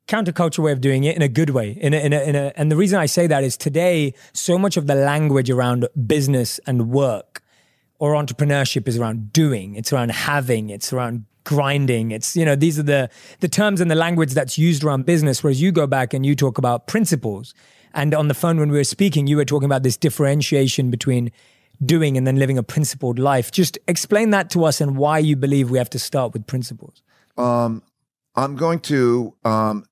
[0.08, 1.72] counterculture way of doing it in a good way.
[1.72, 4.58] In a, in a, in a, and the reason I say that is today, so
[4.58, 7.42] much of the language around business and work
[7.98, 9.74] or entrepreneurship is around doing.
[9.74, 10.70] It's around having.
[10.70, 12.10] It's around grinding.
[12.10, 15.42] It's you know these are the the terms and the language that's used around business.
[15.42, 17.54] Whereas you go back and you talk about principles.
[17.94, 21.32] And on the phone when we were speaking, you were talking about this differentiation between
[21.84, 23.50] doing and then living a principled life.
[23.50, 27.02] Just explain that to us and why you believe we have to start with principles.
[27.36, 27.82] Um,
[28.34, 29.84] I'm going to um,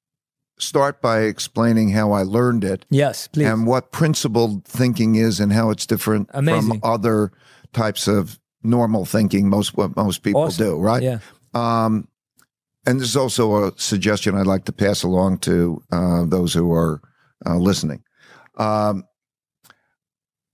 [0.58, 2.84] start by explaining how I learned it.
[2.90, 3.46] Yes, please.
[3.46, 6.80] And what principled thinking is and how it's different Amazing.
[6.80, 7.32] from other
[7.72, 10.66] types of normal thinking, most what most people awesome.
[10.66, 11.02] do, right?
[11.02, 11.18] Yeah.
[11.54, 12.08] Um,
[12.86, 17.00] and there's also a suggestion I'd like to pass along to uh, those who are
[17.44, 18.02] uh, listening.
[18.56, 19.04] Um,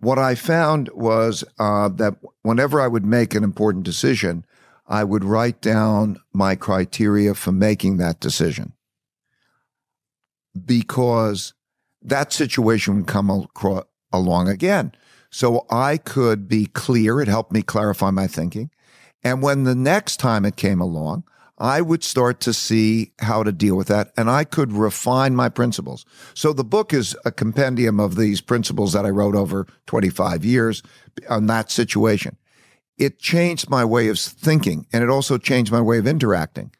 [0.00, 4.44] what I found was uh, that whenever I would make an important decision,
[4.86, 8.72] I would write down my criteria for making that decision
[10.64, 11.54] because
[12.02, 14.92] that situation would come across, along again.
[15.30, 17.20] So I could be clear.
[17.20, 18.70] It helped me clarify my thinking.
[19.24, 21.24] And when the next time it came along,
[21.58, 25.48] I would start to see how to deal with that and I could refine my
[25.48, 26.04] principles.
[26.34, 30.82] So the book is a compendium of these principles that I wrote over 25 years
[31.30, 32.36] on that situation.
[32.98, 36.72] It changed my way of thinking and it also changed my way of interacting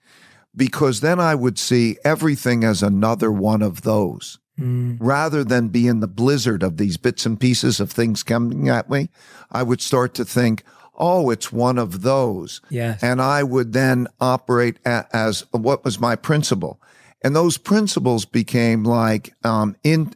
[0.55, 4.39] because then I would see everything as another one of those.
[4.59, 4.99] Mm.
[5.01, 8.91] Rather than be in the blizzard of these bits and pieces of things coming at
[8.91, 9.09] me,
[9.51, 10.63] I would start to think,
[10.95, 12.61] oh, it's one of those.
[12.69, 13.03] Yes.
[13.03, 16.81] And I would then operate a- as what was my principle.
[17.23, 20.13] And those principles became like um, in,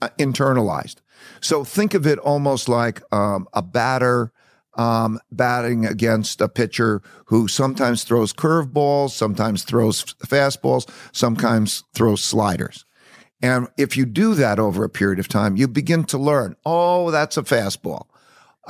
[0.00, 0.96] uh, internalized.
[1.40, 4.32] So think of it almost like um, a batter
[4.80, 12.86] um, batting against a pitcher who sometimes throws curveballs, sometimes throws fastballs, sometimes throws sliders.
[13.42, 17.10] And if you do that over a period of time, you begin to learn, oh,
[17.10, 18.06] that's a fastball.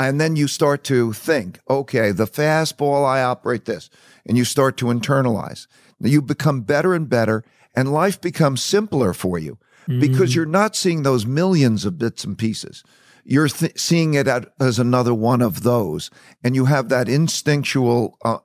[0.00, 3.88] And then you start to think, okay, the fastball, I operate this.
[4.26, 5.68] And you start to internalize.
[6.00, 10.00] You become better and better, and life becomes simpler for you mm-hmm.
[10.00, 12.82] because you're not seeing those millions of bits and pieces
[13.30, 16.10] you're th- seeing it as another one of those.
[16.42, 18.38] And you have that instinctual uh,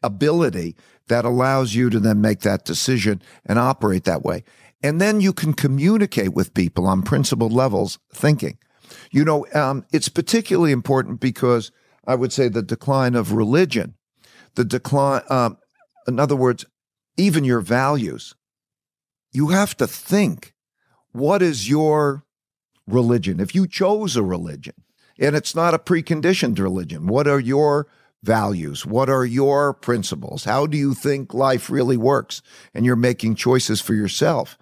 [0.00, 0.76] ability
[1.08, 4.44] that allows you to then make that decision and operate that way.
[4.80, 8.58] And then you can communicate with people on principled levels thinking.
[9.10, 11.72] You know, um, it's particularly important because
[12.06, 13.94] I would say the decline of religion,
[14.54, 15.58] the decline, um,
[16.06, 16.64] in other words,
[17.16, 18.36] even your values.
[19.32, 20.54] You have to think
[21.10, 22.24] what is your
[22.86, 23.40] religion?
[23.40, 24.74] If you chose a religion,
[25.18, 27.86] and it's not a preconditioned religion, what are your
[28.22, 28.86] values?
[28.86, 30.44] What are your principles?
[30.44, 32.42] How do you think life really works?
[32.74, 34.56] And you're making choices for yourself.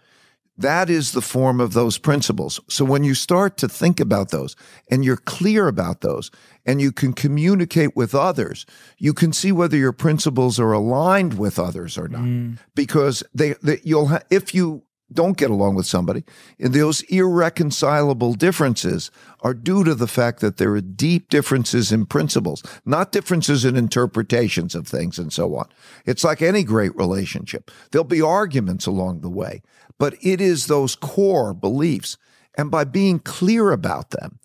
[0.56, 2.60] That is the form of those principles.
[2.68, 4.56] So when you start to think about those
[4.90, 6.30] and you're clear about those
[6.66, 8.66] and you can communicate with others,
[8.98, 12.22] you can see whether your principles are aligned with others or not.
[12.22, 12.58] Mm.
[12.74, 16.24] Because they, they you'll ha- if you don't get along with somebody,
[16.58, 22.06] and those irreconcilable differences are due to the fact that there are deep differences in
[22.06, 25.68] principles, not differences in interpretations of things and so on.
[26.06, 27.70] It's like any great relationship.
[27.90, 29.62] There'll be arguments along the way,
[29.98, 32.16] but it is those core beliefs.
[32.56, 34.38] And by being clear about them,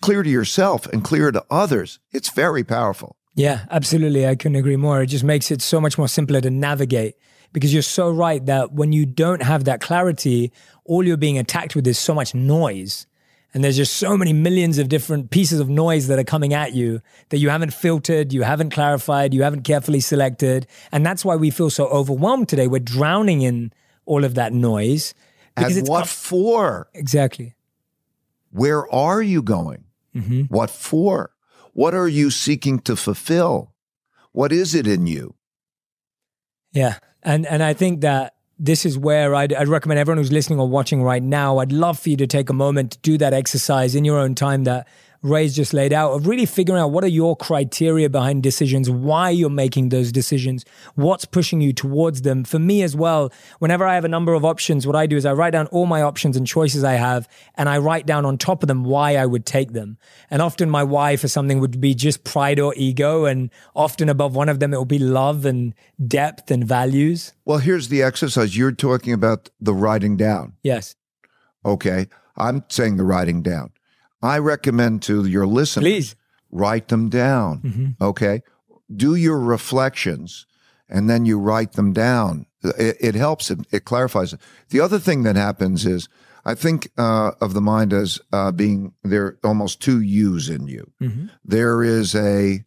[0.00, 3.16] clear to yourself and clear to others, it's very powerful.
[3.34, 4.26] Yeah, absolutely.
[4.26, 5.02] I couldn't agree more.
[5.02, 7.16] It just makes it so much more simpler to navigate
[7.56, 10.52] because you're so right that when you don't have that clarity,
[10.84, 13.06] all you're being attacked with is so much noise.
[13.54, 16.74] And there's just so many millions of different pieces of noise that are coming at
[16.74, 20.66] you that you haven't filtered, you haven't clarified, you haven't carefully selected.
[20.92, 22.66] And that's why we feel so overwhelmed today.
[22.66, 23.72] We're drowning in
[24.04, 25.14] all of that noise.
[25.56, 26.90] Because and what com- for?
[26.92, 27.54] Exactly.
[28.50, 29.84] Where are you going?
[30.14, 30.42] Mm-hmm.
[30.54, 31.30] What for?
[31.72, 33.72] What are you seeking to fulfill?
[34.32, 35.36] What is it in you?
[36.72, 36.98] Yeah.
[37.26, 40.66] And and I think that this is where I'd, I'd, recommend everyone who's listening or
[40.66, 41.58] watching right now.
[41.58, 44.34] I'd love for you to take a moment to do that exercise in your own
[44.34, 44.88] time that
[45.26, 49.30] Ray's just laid out of really figuring out what are your criteria behind decisions, why
[49.30, 52.44] you're making those decisions, what's pushing you towards them.
[52.44, 55.26] For me as well, whenever I have a number of options, what I do is
[55.26, 58.38] I write down all my options and choices I have, and I write down on
[58.38, 59.98] top of them why I would take them.
[60.30, 64.36] And often my why for something would be just pride or ego, and often above
[64.36, 65.74] one of them it will be love and
[66.06, 67.32] depth and values.
[67.44, 68.56] Well, here's the exercise.
[68.56, 70.54] You're talking about the writing down.
[70.62, 70.94] Yes.
[71.64, 72.06] Okay.
[72.36, 73.72] I'm saying the writing down.
[74.26, 76.16] I recommend to your listeners, please
[76.50, 77.60] write them down.
[77.60, 78.04] Mm-hmm.
[78.04, 78.42] Okay.
[78.94, 80.46] Do your reflections
[80.88, 82.46] and then you write them down.
[82.62, 84.40] It, it, helps it, it clarifies it.
[84.70, 86.08] The other thing that happens is
[86.44, 90.92] I think uh, of the mind as uh, being there almost two yous in you.
[91.02, 91.26] Mm-hmm.
[91.44, 92.64] There is a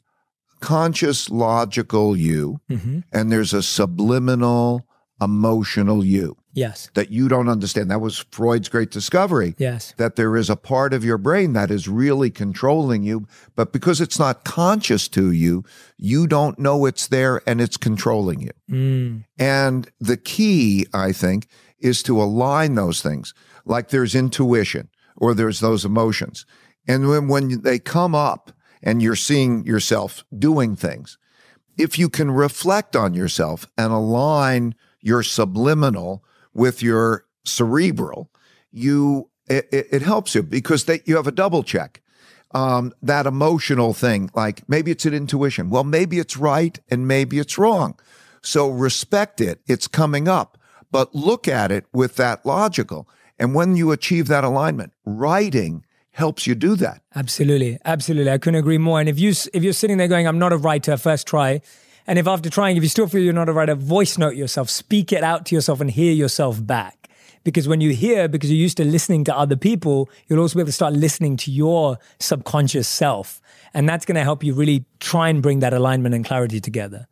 [0.59, 2.99] conscious, logical you, mm-hmm.
[3.13, 4.85] and there's a subliminal,
[5.21, 6.35] emotional you.
[6.53, 6.89] Yes.
[6.95, 7.91] That you don't understand.
[7.91, 9.55] That was Freud's great discovery.
[9.57, 9.93] Yes.
[9.97, 14.01] That there is a part of your brain that is really controlling you, but because
[14.01, 15.63] it's not conscious to you,
[15.97, 18.51] you don't know it's there and it's controlling you.
[18.69, 19.25] Mm.
[19.37, 21.47] And the key, I think,
[21.79, 23.33] is to align those things.
[23.65, 26.45] Like there's intuition or there's those emotions.
[26.87, 31.17] And when, when they come up and you're seeing yourself doing things,
[31.77, 36.23] if you can reflect on yourself and align your subliminal
[36.59, 38.29] with your cerebral,
[38.71, 42.01] you it, it helps you because they, you have a double check.
[42.51, 45.69] Um, that emotional thing, like maybe it's an intuition.
[45.69, 47.97] Well, maybe it's right and maybe it's wrong.
[48.41, 49.61] So respect it.
[49.67, 50.57] It's coming up,
[50.91, 53.07] but look at it with that logical.
[53.37, 57.01] And when you achieve that alignment, writing helps you do that.
[57.15, 57.77] Absolutely.
[57.85, 58.31] Absolutely.
[58.31, 58.99] I couldn't agree more.
[58.99, 61.61] And if you, if you're sitting there going, I'm not a writer, first try,
[62.09, 64.67] and if after trying, if you still feel you're not a writer, voice note yourself,
[64.67, 67.07] speak it out to yourself and hear yourself back.
[67.43, 70.61] Because when you hear, because you're used to listening to other people, you'll also be
[70.61, 73.39] able to start listening to your subconscious self.
[73.75, 77.07] And that's going to help you really try and bring that alignment and clarity together.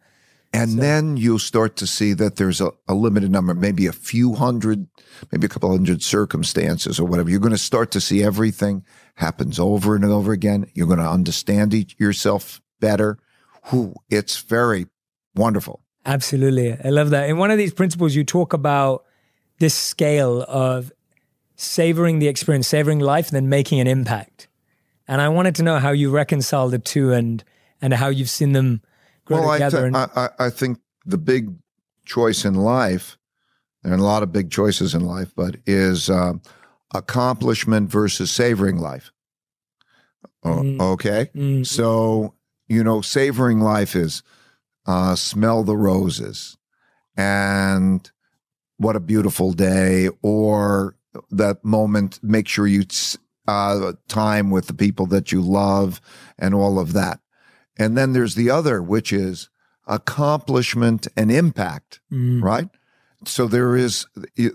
[0.52, 0.78] And so.
[0.78, 4.88] then you'll start to see that there's a, a, limited number, maybe a few hundred,
[5.32, 7.30] maybe a couple hundred circumstances or whatever.
[7.30, 8.84] You're going to start to see everything
[9.14, 10.72] happens over and over again.
[10.74, 13.20] You're going to understand each, yourself better
[13.68, 14.88] who it's very
[15.36, 15.82] wonderful.
[16.06, 16.72] Absolutely.
[16.84, 17.30] I love that.
[17.30, 19.04] In one of these principles, you talk about
[19.60, 20.92] this scale of
[21.56, 24.48] savoring the experience, savoring life, and then making an impact.
[25.08, 27.44] And I wanted to know how you reconcile the two and
[27.82, 28.82] and how you've seen them
[29.26, 29.78] grow well, together.
[29.78, 31.54] I, th- and- I, I think the big
[32.06, 33.18] choice in life,
[33.84, 36.34] there are a lot of big choices in life, but is uh,
[36.94, 39.12] accomplishment versus savoring life.
[40.44, 40.80] Mm.
[40.80, 41.30] Okay.
[41.36, 41.66] Mm.
[41.66, 42.34] So
[42.68, 44.24] you know, savoring life is
[44.86, 46.58] uh, smell the roses
[47.16, 48.12] and
[48.78, 50.96] what a beautiful day, or
[51.32, 52.84] that moment, make sure you
[53.48, 56.00] uh, time with the people that you love
[56.38, 57.20] and all of that.
[57.78, 59.50] And then there's the other, which is
[59.88, 62.42] accomplishment and impact, mm.
[62.44, 62.70] right?
[63.26, 64.06] So there is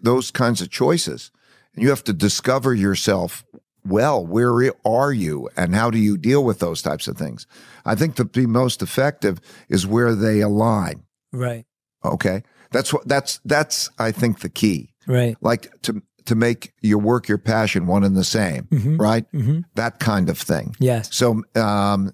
[0.02, 1.30] those kinds of choices.
[1.74, 3.44] And you have to discover yourself
[3.84, 4.24] well.
[4.24, 7.46] Where are you and how do you deal with those types of things?
[7.84, 11.02] I think to be most effective is where they align.
[11.32, 11.64] Right.
[12.04, 12.42] Okay.
[12.70, 14.94] That's what that's that's I think the key.
[15.06, 15.36] Right.
[15.40, 18.98] Like to to make your work your passion one and the same, Mhm.
[19.00, 19.30] right?
[19.32, 19.60] Mm-hmm.
[19.74, 20.74] That kind of thing.
[20.78, 21.14] Yes.
[21.14, 22.12] So um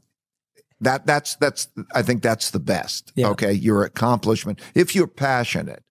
[0.81, 3.13] that that's that's I think that's the best.
[3.17, 3.29] Yeah.
[3.29, 5.83] Okay, your accomplishment if you're passionate,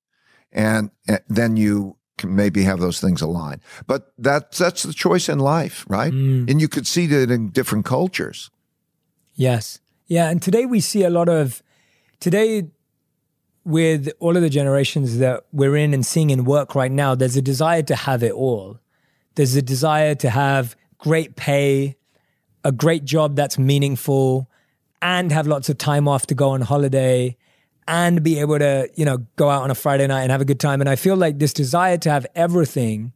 [0.51, 3.61] and, uh, then you can maybe have those things align.
[3.85, 6.11] But that's that's the choice in life, right?
[6.11, 6.49] Mm.
[6.49, 8.49] And you could see that in different cultures.
[9.35, 9.79] Yes.
[10.07, 10.29] Yeah.
[10.29, 11.61] And today we see a lot of,
[12.19, 12.69] today
[13.63, 17.35] with all of the generations that we're in and seeing in work right now, there's
[17.35, 18.79] a desire to have it all.
[19.35, 21.97] There's a desire to have great pay,
[22.63, 24.49] a great job that's meaningful,
[25.01, 27.37] and have lots of time off to go on holiday
[27.87, 30.45] and be able to, you know, go out on a Friday night and have a
[30.45, 30.81] good time.
[30.81, 33.13] And I feel like this desire to have everything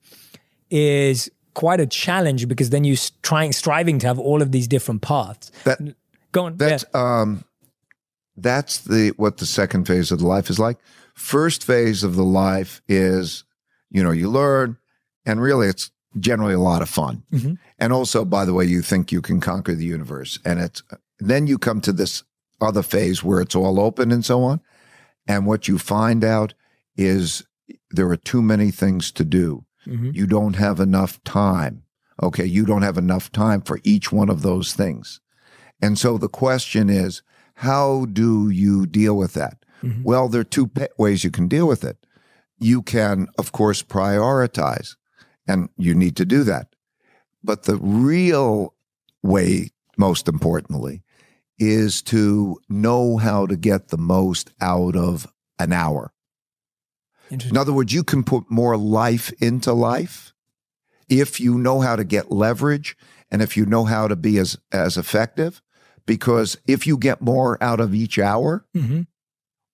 [0.70, 4.68] is quite a challenge because then you s- trying striving to have all of these
[4.68, 5.52] different paths.
[5.66, 5.80] That
[6.32, 6.56] Go on.
[6.58, 7.44] that's um
[8.38, 10.78] that's the what the second phase of the life is like.
[11.14, 13.44] First phase of the life is,
[13.90, 14.78] you know, you learn,
[15.26, 17.24] and really it's generally a lot of fun.
[17.34, 17.58] Mhm.
[17.80, 20.82] And also, by the way, you think you can conquer the universe, and it's
[21.20, 22.24] then you come to this
[22.62, 24.62] other phase where it's all open and so on.
[25.28, 26.54] And what you find out
[26.96, 27.44] is
[27.90, 29.66] there are too many things to do.
[29.88, 30.16] Mhm.
[30.16, 31.84] You don't have enough time.
[32.22, 35.20] Okay, you don't have enough time for each one of those things.
[35.82, 37.24] And so the question is,
[37.56, 39.66] how do you deal with that?
[39.82, 40.04] Mhm.
[40.04, 41.98] Well, there are two ways you can deal with it.
[42.60, 44.96] You can, of course, prioritize,
[45.48, 46.76] and you need to do that.
[47.44, 48.76] But the real
[49.24, 51.02] way, most importantly,
[51.60, 55.28] is to know how to get the most out of
[55.60, 56.12] an hour.
[57.30, 60.34] In other words, you can put more life into life
[61.08, 62.98] if you know how to get leverage
[63.30, 65.62] and if you know how to be as, as effective.
[66.06, 69.08] Because if you get more out of each hour, Mhm.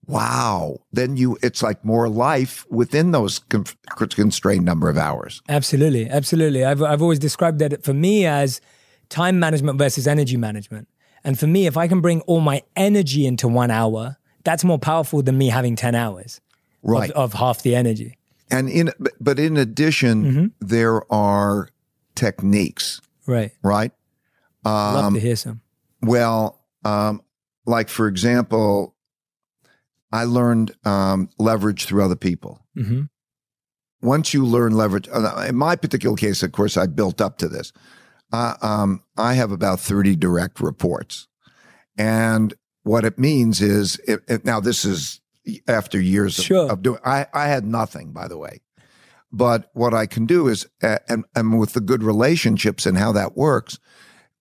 [0.05, 5.41] wow, then you it's like more life within those con- constrained number of hours.
[5.49, 6.63] Absolutely, absolutely.
[6.63, 8.61] I've I've always described that for me as
[9.09, 10.88] time management versus energy management.
[11.28, 14.15] And for me, if I can bring all my energy into one hour,
[14.45, 16.39] that's more powerful than me having ten hours
[16.84, 17.11] of- Right.
[17.11, 18.17] of, half the energy.
[18.49, 20.45] And in but in addition, Mm-hmm.
[20.61, 21.67] there are
[22.15, 23.51] techniques, Right.
[23.61, 23.91] right?
[24.63, 25.59] Love Um, to hear some.
[26.01, 27.21] Well, um,
[27.65, 28.95] like for example,
[30.13, 32.61] I learned um, leverage through other people.
[32.73, 33.01] hmm
[34.01, 37.49] Once you learn leverage, uh, in my particular case, of course, I built up to
[37.49, 37.73] this.
[38.32, 41.28] Uh, um, I have about 30 direct reports.
[41.97, 42.53] And
[42.84, 45.21] what it means is, it, it- now this is
[45.67, 46.71] after years of, Sure.
[46.71, 48.59] of doing, I, I had nothing, by the way.
[49.32, 53.11] But what I can do is, uh, and, and with the good relationships and how
[53.13, 53.78] that works,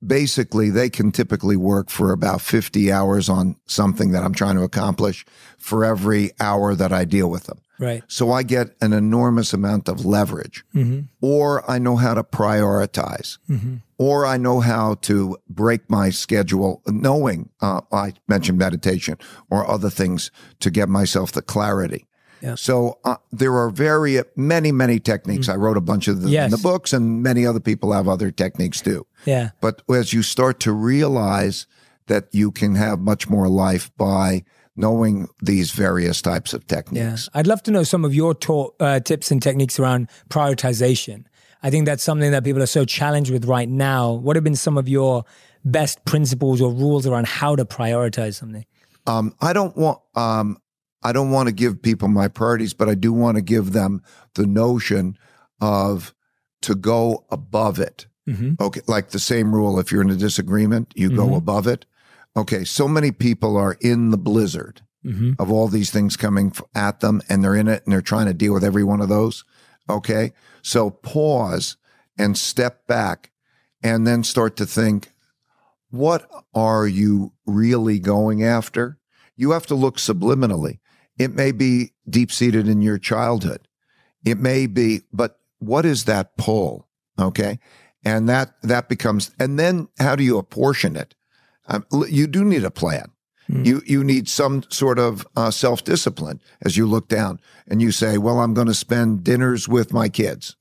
[0.05, 4.63] basically they can typically work for about 50 hours on something that I'm trying to
[4.63, 5.25] accomplish
[5.59, 7.59] for every hour that I deal with them.
[7.79, 8.03] Right.
[8.09, 12.23] So I get an enormous amount of leverage, hmm or I know how to
[12.67, 19.17] prioritize, hmm or I know how to break my schedule, knowing uh, I mentioned meditation
[19.51, 22.07] or other things to get myself the clarity.
[22.43, 22.57] Yeah.
[22.57, 25.49] So uh, there are very many, many techniques.
[25.49, 26.45] I wrote a bunch of them Yes.
[26.45, 29.07] in the books, and many other people have other techniques too.
[29.25, 29.51] Yeah.
[29.63, 31.67] But as you start to realize
[32.09, 34.45] that you can have much more life by
[34.77, 37.29] knowing these various types of techniques.
[37.33, 37.39] Yeah.
[37.41, 41.25] I'd love to know some of your ta- uh, tips and techniques around prioritization.
[41.63, 44.13] I think that's something that people are so challenged with right now.
[44.13, 45.25] What have been some of your
[45.65, 48.65] best principles or rules around how to prioritize something?
[49.07, 50.59] Um, I don't want um,
[51.03, 54.03] I don't want to give people my priorities, but I do want to give them
[54.35, 55.17] the notion
[55.61, 56.15] of
[56.63, 58.07] to go above it.
[58.27, 59.79] hmm Okay, like the same rule.
[59.79, 61.37] If you're in a disagreement, you go Mhm.
[61.37, 61.87] above it.
[62.37, 67.01] Okay, so many people are in the blizzard hmm of all these things coming at
[67.01, 69.45] them and they're in it and they're trying to deal with every one of those.
[69.89, 70.33] Okay.
[70.63, 71.77] So pause
[72.19, 73.31] and step back
[73.83, 75.13] and then start to think,
[75.91, 78.99] what are you really going after?
[79.37, 80.81] You have to look subliminally.
[81.19, 83.69] It may be deep seated in your childhood.
[84.25, 86.89] It may be, but what is that pull?
[87.19, 87.59] Okay.
[88.05, 91.15] And that, that becomes, and then how do you apportion it?
[91.69, 93.11] Um, you do need a plan.
[93.49, 97.39] You you need some sort of uh, self discipline as you look down
[97.69, 100.57] and you say, "Well, I'm going to spend dinners with my kids,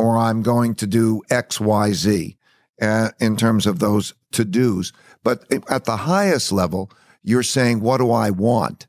[0.00, 2.36] or I'm going to do X, Y, Z,"
[2.80, 4.92] uh, in terms of those to dos.
[5.22, 6.90] But at the highest level,
[7.22, 8.88] you're saying, "What do I want?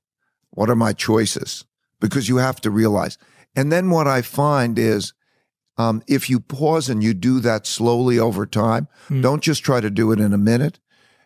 [0.50, 1.66] What are my choices
[2.00, 3.18] because you have to realize.
[3.56, 5.14] And then what I find is
[5.78, 9.22] um, if you pause and you do that slowly over time, Hmm.
[9.22, 10.80] don't just try to do it in a minute.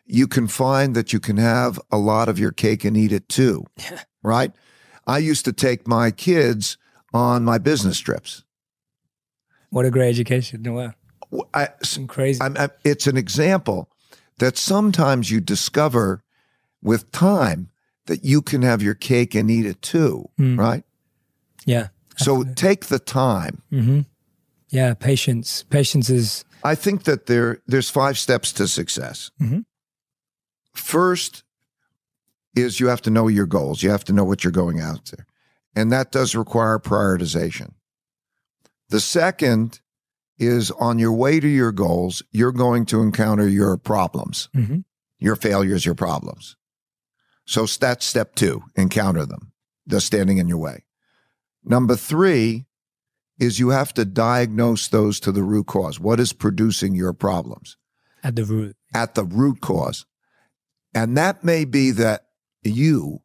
[0.10, 3.28] You can find that you can have a lot of your cake and eat it
[3.28, 3.66] too,
[4.24, 4.52] right?
[5.06, 6.78] I used to take my kids
[7.14, 8.44] on my business trips.
[9.70, 10.64] What a great education.
[10.74, 10.94] Wow.
[11.54, 12.42] I, Some crazy.
[12.42, 13.90] I'm, I'm- it's an example
[14.40, 16.24] that sometimes you discover
[16.82, 17.70] with time
[18.06, 20.58] that you can have your cake and eat it too, Mm.
[20.58, 20.84] right?
[21.66, 21.88] yeah.
[22.18, 23.62] So take the time.
[23.70, 24.02] hmm
[24.70, 24.94] Yeah.
[24.96, 25.64] Patience.
[25.70, 29.30] Patience is, I think that there there's five steps to success.
[29.42, 29.66] Mhm.
[30.78, 31.44] First
[32.56, 33.84] is you have to know your goals.
[33.84, 35.26] You have to know what you're going there.
[35.76, 37.74] And that does require prioritization.
[38.90, 39.80] The second
[40.40, 44.86] is on your way to your goals, you're going to encounter your problems, Mhm.
[45.20, 46.56] your failures, your problems.
[47.46, 49.52] So that's step two, encounter them.
[49.86, 50.84] They're standing in your way.
[51.64, 52.66] Number three
[53.40, 56.00] is you have to diagnose those to the root cause.
[56.00, 57.78] What is producing your problems?
[58.24, 58.76] at the root.
[58.94, 60.06] at the root cause.
[60.98, 62.26] And that may be that
[62.64, 63.22] you,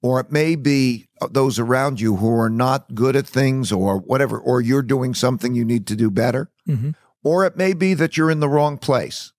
[0.00, 4.38] or it may be those around you who are not good at things or whatever,
[4.38, 6.94] or you're doing something you need to do better, Mhm.
[7.22, 9.32] or it may be that you're in the wrong place.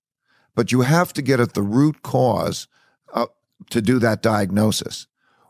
[0.54, 2.68] But you have to get at the root cause
[3.12, 3.26] uh,
[3.72, 5.08] to do that diagnosis.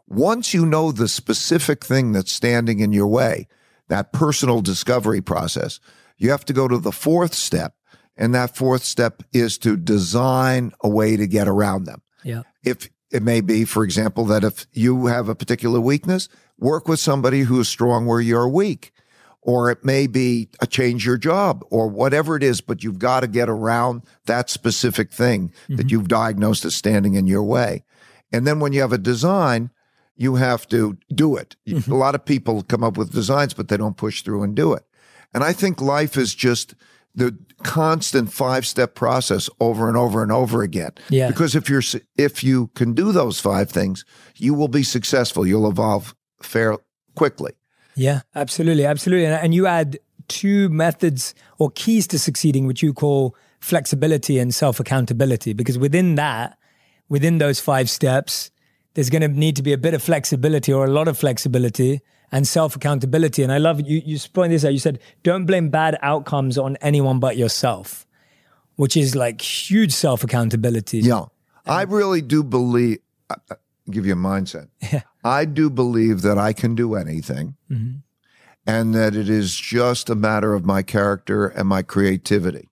[0.08, 3.48] Once you know the specific thing that's standing in your way,
[3.90, 5.82] that personal discovery process,
[6.18, 7.76] you have to go to the fourth step.
[8.18, 12.02] And that fourth step is to design a way to get around them.
[12.24, 12.44] Yeah.
[12.64, 17.00] If it may be, for example, that if you have a particular weakness, work with
[17.00, 18.92] somebody who is strong where you're weak.
[19.44, 23.22] Or it may be a change your job or whatever it is, but you've got
[23.22, 25.88] to get around that specific thing that mm-hmm.
[25.90, 27.84] you've diagnosed as standing in your way.
[28.32, 29.72] And then when you have a design,
[30.16, 31.56] you have to do it.
[31.68, 31.92] Mm-hmm.
[31.92, 34.74] A lot of people come up with designs, but they don't push through and do
[34.74, 34.84] it.
[35.34, 36.76] And I think life is just
[37.14, 40.92] the constant five step process over and over and over again.
[41.10, 41.28] Yeah.
[41.28, 41.84] Because if you're,
[42.18, 44.06] if you can do those five things,
[44.36, 45.46] you will be successful.
[45.46, 46.78] You'll evolve fair
[47.16, 47.54] quickly.
[47.96, 49.26] Yeah, absolutely, absolutely.
[49.26, 54.54] And, and you add two methods or keys to succeeding, which you call flexibility and
[54.54, 55.54] self accountability.
[55.54, 56.58] Because within that,
[57.10, 58.52] within those five steps,
[58.94, 62.02] there's going to need to be a bit of flexibility or a lot of flexibility
[62.32, 63.44] and self accountability.
[63.44, 64.02] And I love you.
[64.06, 64.74] You pointed this out.
[64.74, 68.06] You said, "Don't blame bad outcomes on anyone but yourself,"
[68.76, 71.00] which is like huge self accountability.
[71.00, 71.26] Yeah.
[71.66, 73.56] I really do believe, I- I-
[73.90, 74.68] give you a mindset.
[74.92, 75.02] Yeah.
[75.24, 78.02] I do believe that I can do anything Mhm.
[78.66, 82.68] and that it is just a matter of my character and my creativity.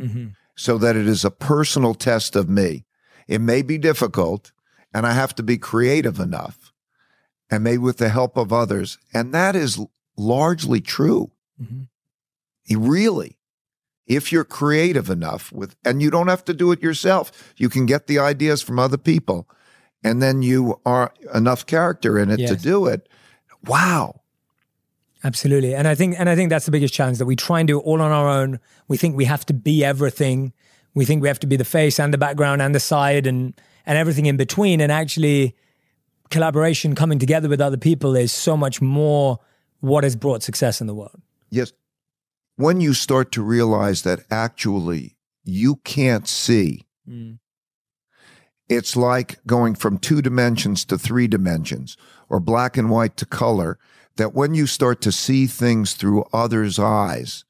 [0.00, 0.32] Mhm.
[0.54, 2.84] so that it is a personal test of me.
[3.26, 4.52] It may be difficult,
[4.92, 6.61] and I have to be creative enough,
[7.52, 8.98] and maybe with the help of others.
[9.12, 9.78] And that is
[10.16, 11.30] largely true.
[11.62, 11.88] Mhm.
[12.74, 13.36] Really,
[14.06, 17.84] if you're creative enough with, and you don't have to do it yourself, you can
[17.84, 19.46] get the ideas from other people,
[20.02, 23.08] and then you are enough character in it to do it.
[23.66, 24.22] Wow.
[25.22, 25.74] Absolutely.
[25.74, 27.78] And I think and I think that's the biggest challenge that we try and do
[27.78, 28.58] it all on our own.
[28.88, 30.52] We think we have to be everything.
[30.94, 33.54] We think we have to be the face and the background and the side and
[33.86, 34.80] and everything in between.
[34.80, 35.54] And actually
[36.32, 39.38] collaboration coming together with other people is so much more
[39.80, 41.20] what has brought success in the world.
[41.50, 41.72] Yes.
[42.56, 47.38] When you start to realize that actually you can't see mm.
[48.68, 51.96] it's like going from two dimensions to three dimensions
[52.32, 53.78] or black and white to color.
[54.16, 57.44] That when you start to see things through others' eyes,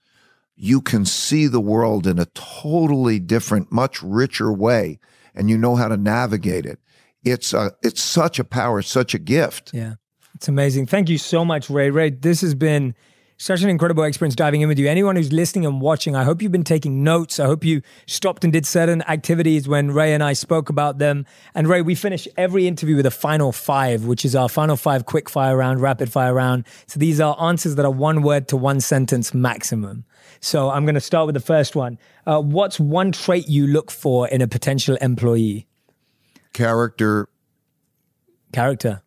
[0.55, 5.01] you can see the world in a totally different, much richer way,
[5.35, 6.79] and you know how to navigate it.
[7.25, 9.71] It's a, it's such a power, such a gift.
[9.73, 9.95] Yeah.
[10.35, 10.87] It's amazing.
[10.87, 11.91] Thank you so much, Ray.
[11.91, 12.95] Ray, this has been
[13.43, 14.89] such an incredible experience diving in with you.
[14.89, 17.41] Anyone who's listening and watching, I hope you've been taking notes.
[17.41, 21.27] I hope you stopped and did certain activities when Ray and I spoke about them.
[21.55, 25.07] And Ray, we finish every interview with a final five, which is our final five
[25.07, 26.65] quick fire round, rapid fire round.
[26.87, 30.05] So these are answers that are one word to one sentence maximum.
[30.41, 31.99] So I'm going to start with the first one.
[32.27, 35.67] Uh, what's one trait you look for in a potential employee?
[36.53, 37.29] Character,
[38.53, 39.03] Character.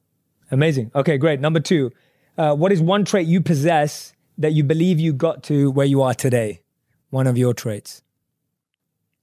[0.52, 0.92] Amazing.
[0.96, 1.40] Okay, great.
[1.40, 1.92] Number two,
[2.38, 6.02] uh, what is one trait you possess that you believe you got to where you
[6.02, 6.62] are today?
[7.10, 8.02] One of your traits.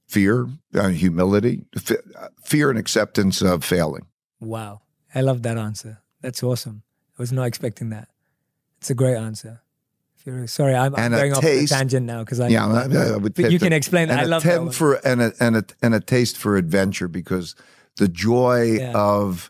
[0.07, 1.97] fear, uh, humility, f-
[2.43, 4.05] fear and acceptance of failing.
[4.39, 4.81] Wow.
[5.15, 6.01] I love that answer.
[6.21, 6.83] That's awesome.
[7.17, 8.09] I was not expecting that.
[8.79, 9.61] It's a great answer.
[10.45, 12.47] Sorry, I'm, I'm a going off the tangent now because I.
[12.47, 14.19] Yeah, I, I would But you can explain that.
[14.19, 14.71] I a love that ten one.
[14.71, 17.55] for and a and a and a taste for adventure because
[17.97, 18.93] the joy Yeah.
[18.95, 19.49] of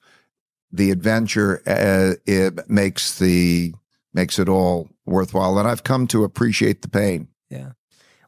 [0.72, 3.74] the adventure uh, it makes the
[4.14, 5.58] makes it all worthwhile.
[5.60, 7.28] And I've come to appreciate the pain.
[7.50, 7.72] Yeah.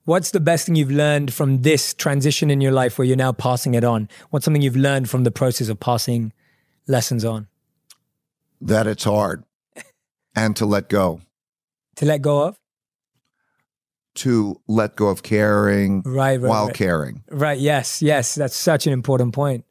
[0.04, 3.32] What's the best thing you've learned from this transition in your life where you're now
[3.32, 4.08] passing it on?
[4.30, 6.32] What's something you've learned from the process of passing
[6.88, 7.48] lessons on?
[8.62, 9.44] That it's hard
[10.36, 11.22] and to let go.
[11.96, 12.60] To let go of?
[14.16, 16.76] To let go of caring right, right, while right.
[16.76, 17.24] caring.
[17.32, 17.60] Right.
[17.60, 18.02] Yes.
[18.02, 18.36] Yes.
[18.36, 19.66] That's such an important point.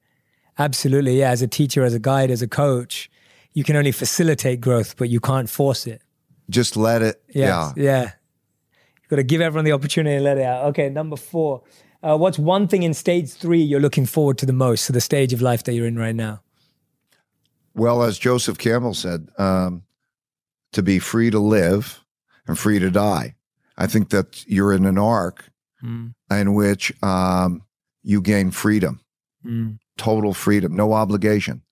[0.58, 1.18] Absolutely.
[1.18, 1.30] Yeah.
[1.30, 3.10] As a teacher, as a guide, as a coach,
[3.52, 6.02] you can only facilitate growth, but you can't force it.
[6.50, 7.22] Just let it.
[7.28, 7.82] Yes, Yeah.
[7.82, 8.02] Yeah.
[9.02, 10.66] You've got to give everyone the opportunity to let it out.
[10.66, 10.88] Okay.
[10.88, 11.62] Number four.
[12.02, 15.00] Uh, what's one thing in stage three you're looking forward to the most, So the
[15.00, 16.42] stage of life that you're in right now?
[17.74, 19.82] Well, as Joseph Campbell said, um,
[20.72, 22.04] to be free to live
[22.46, 23.34] and free to die.
[23.76, 25.50] I think that you're in an arc
[25.82, 27.62] Mm, in which um,
[28.02, 29.00] you gain freedom,
[29.44, 31.62] mm, total freedom, no obligation.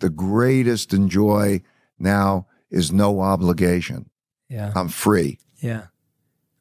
[0.00, 1.62] The greatest enjoy
[1.98, 4.10] now is no obligation.
[4.48, 4.72] yeah.
[4.74, 5.86] I'm free, Yeah.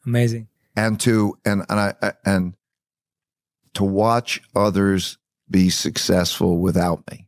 [0.05, 0.47] Amazing.
[0.75, 2.53] and to and and I and
[3.73, 5.17] to watch others
[5.49, 7.27] be successful without me.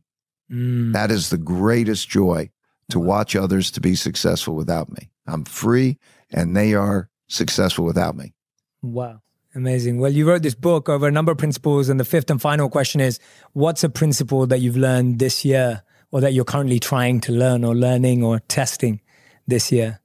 [0.50, 2.50] Mm, That is the greatest joy
[2.90, 5.10] to watch others to be successful without me.
[5.26, 5.98] I'm free,
[6.30, 8.34] and they are successful without me.
[8.82, 9.20] wow.
[9.54, 9.98] Amazing.
[10.00, 11.88] Well, you wrote this book over a number of principles.
[11.88, 13.20] And the fifth and final question is
[13.52, 17.64] what's a principle that you've learned this year or that you're currently trying to learn
[17.64, 19.00] or learning or testing
[19.46, 20.00] this year?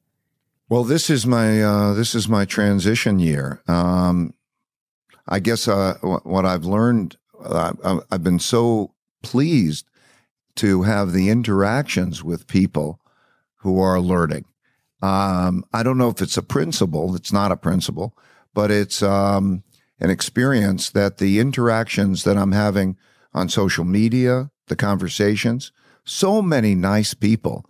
[0.70, 3.62] Well, this is my uh, this is my transition year.
[3.68, 4.34] Um,
[5.28, 8.94] I guess uh, wh- what I've learned, uh, I've been so
[9.24, 9.86] pleased
[10.58, 13.00] to have the interactions with people
[13.58, 14.46] who are learning.
[15.02, 17.16] Um, I don't know if it's a principle.
[17.16, 18.16] It's not a principle,
[18.54, 19.64] but it's um,
[20.00, 22.98] an experience that the interactions that I'm having
[23.34, 25.72] on social media, the conversations,
[26.04, 27.66] so many nice people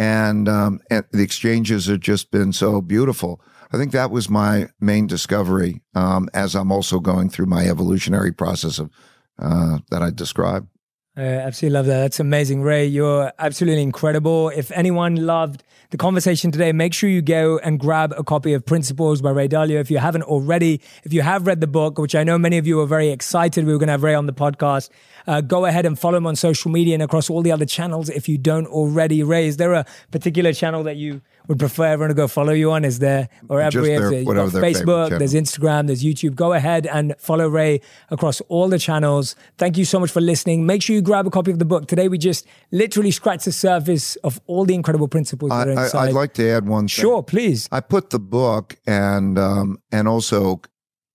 [0.00, 3.40] and um, and the exchanges have just been so beautiful.
[3.72, 8.32] I think that was my main discovery um, as I'm also going through my evolutionary
[8.32, 8.90] process of
[9.38, 10.68] uh, that I described.
[11.16, 11.98] I absolutely love that.
[11.98, 12.86] That's amazing, Ray.
[12.86, 14.48] You're absolutely incredible.
[14.48, 18.64] If anyone loved the conversation today, make sure you go and grab a copy of
[18.64, 19.80] Principles by Ray Dalio.
[19.80, 22.66] If you haven't already, if you have read the book, which I know many of
[22.66, 24.90] you are very excited, we were going to have Ray on the podcast.
[25.26, 28.08] Uh, go ahead and follow him on social media and across all the other channels
[28.08, 29.24] if you don't already.
[29.24, 32.70] Ray, is there a particular channel that you would prefer everyone to go follow you
[32.70, 32.84] on?
[32.84, 36.36] Is there or every their- you've got whatever their Facebook, there's Instagram, there's YouTube.
[36.36, 39.34] Go ahead and follow Ray across all the channels.
[39.58, 40.64] Thank you so much for listening.
[40.64, 41.88] Make sure you grab a copy of the book.
[41.88, 45.82] Today, we just literally scratched the surface of all the incredible principles I, that are
[45.84, 45.98] inside.
[45.98, 47.02] I, would like to add one thing.
[47.02, 47.68] sure, please.
[47.72, 50.60] I put the book and um, and also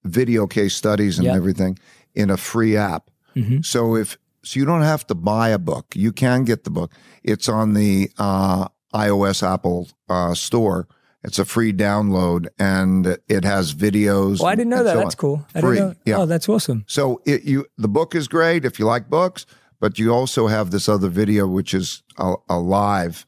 [0.03, 1.35] video case studies and Yeah.
[1.35, 1.79] everything
[2.13, 3.09] in a free app.
[3.37, 3.63] Mhm.
[3.65, 5.95] So if so, you don't have to buy a book.
[5.95, 6.91] You can get the book.
[7.23, 10.87] It's on the uh, iOS Apple uh, store.
[11.23, 14.39] It's a free download and it has videos.
[14.39, 14.93] Well, I didn't know that.
[14.93, 15.19] so That's on.
[15.19, 15.45] cool.
[15.55, 15.95] I Free, didn't know.
[16.05, 16.17] yeah.
[16.19, 16.83] Oh, that's awesome.
[16.87, 19.45] So it, you the book is great if you like books,
[19.79, 23.25] but you also have this other video which is a, a live.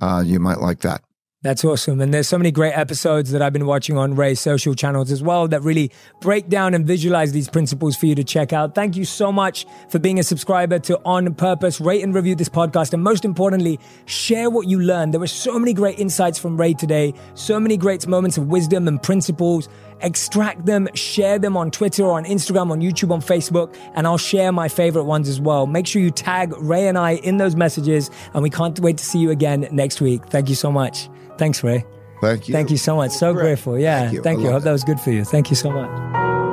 [0.00, 1.02] Uh, you might like that.
[1.42, 2.02] That's awesome.
[2.02, 5.22] And there's so many great episodes that I've been watching on Ray's social channels as
[5.22, 8.74] well that really break down and visualize these principles for you to check out.
[8.74, 11.80] Thank you so much for being a subscriber to On Purpose.
[11.80, 12.92] Rate and review this podcast.
[12.92, 15.14] And most importantly, share what you learned.
[15.14, 18.86] There were so many great insights from Ray today, so many great moments of wisdom
[18.86, 19.66] and principles.
[20.02, 24.18] Extract them, share them on Twitter, or on Instagram, on YouTube, on Facebook, and I'll
[24.18, 25.66] share my favorite ones as well.
[25.66, 29.04] Make sure you tag Ray and I in those messages, and we can't wait to
[29.04, 30.26] see you again next week.
[30.26, 31.08] Thank you so much.
[31.38, 31.84] Thanks, Ray.
[32.20, 32.52] Thank you.
[32.52, 33.12] Thank you so much.
[33.12, 33.42] So Great.
[33.42, 33.78] grateful.
[33.78, 34.00] Yeah.
[34.00, 34.22] Thank you.
[34.22, 34.48] Thank I you.
[34.48, 35.24] I love hope that was good for you.
[35.24, 36.49] Thank you so much.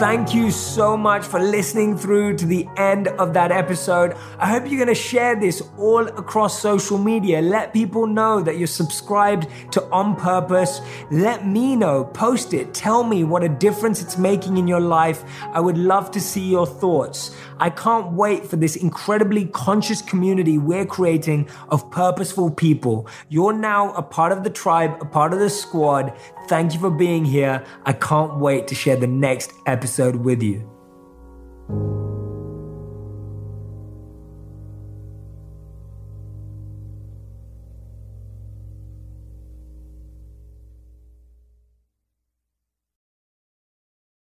[0.00, 4.16] Thank you so much for listening through to the end of that episode.
[4.38, 7.42] I hope you're going to share this all across social media.
[7.42, 10.80] Let people know that you're subscribed to On Purpose.
[11.10, 12.04] Let me know.
[12.04, 12.72] Post it.
[12.72, 15.22] Tell me what a difference it's making in your life.
[15.52, 17.36] I would love to see your thoughts.
[17.60, 23.06] I can't wait for this incredibly conscious community we're creating of purposeful people.
[23.28, 26.16] You're now a part of the tribe, a part of the squad.
[26.48, 27.62] Thank you for being here.
[27.84, 30.66] I can't wait to share the next episode with you.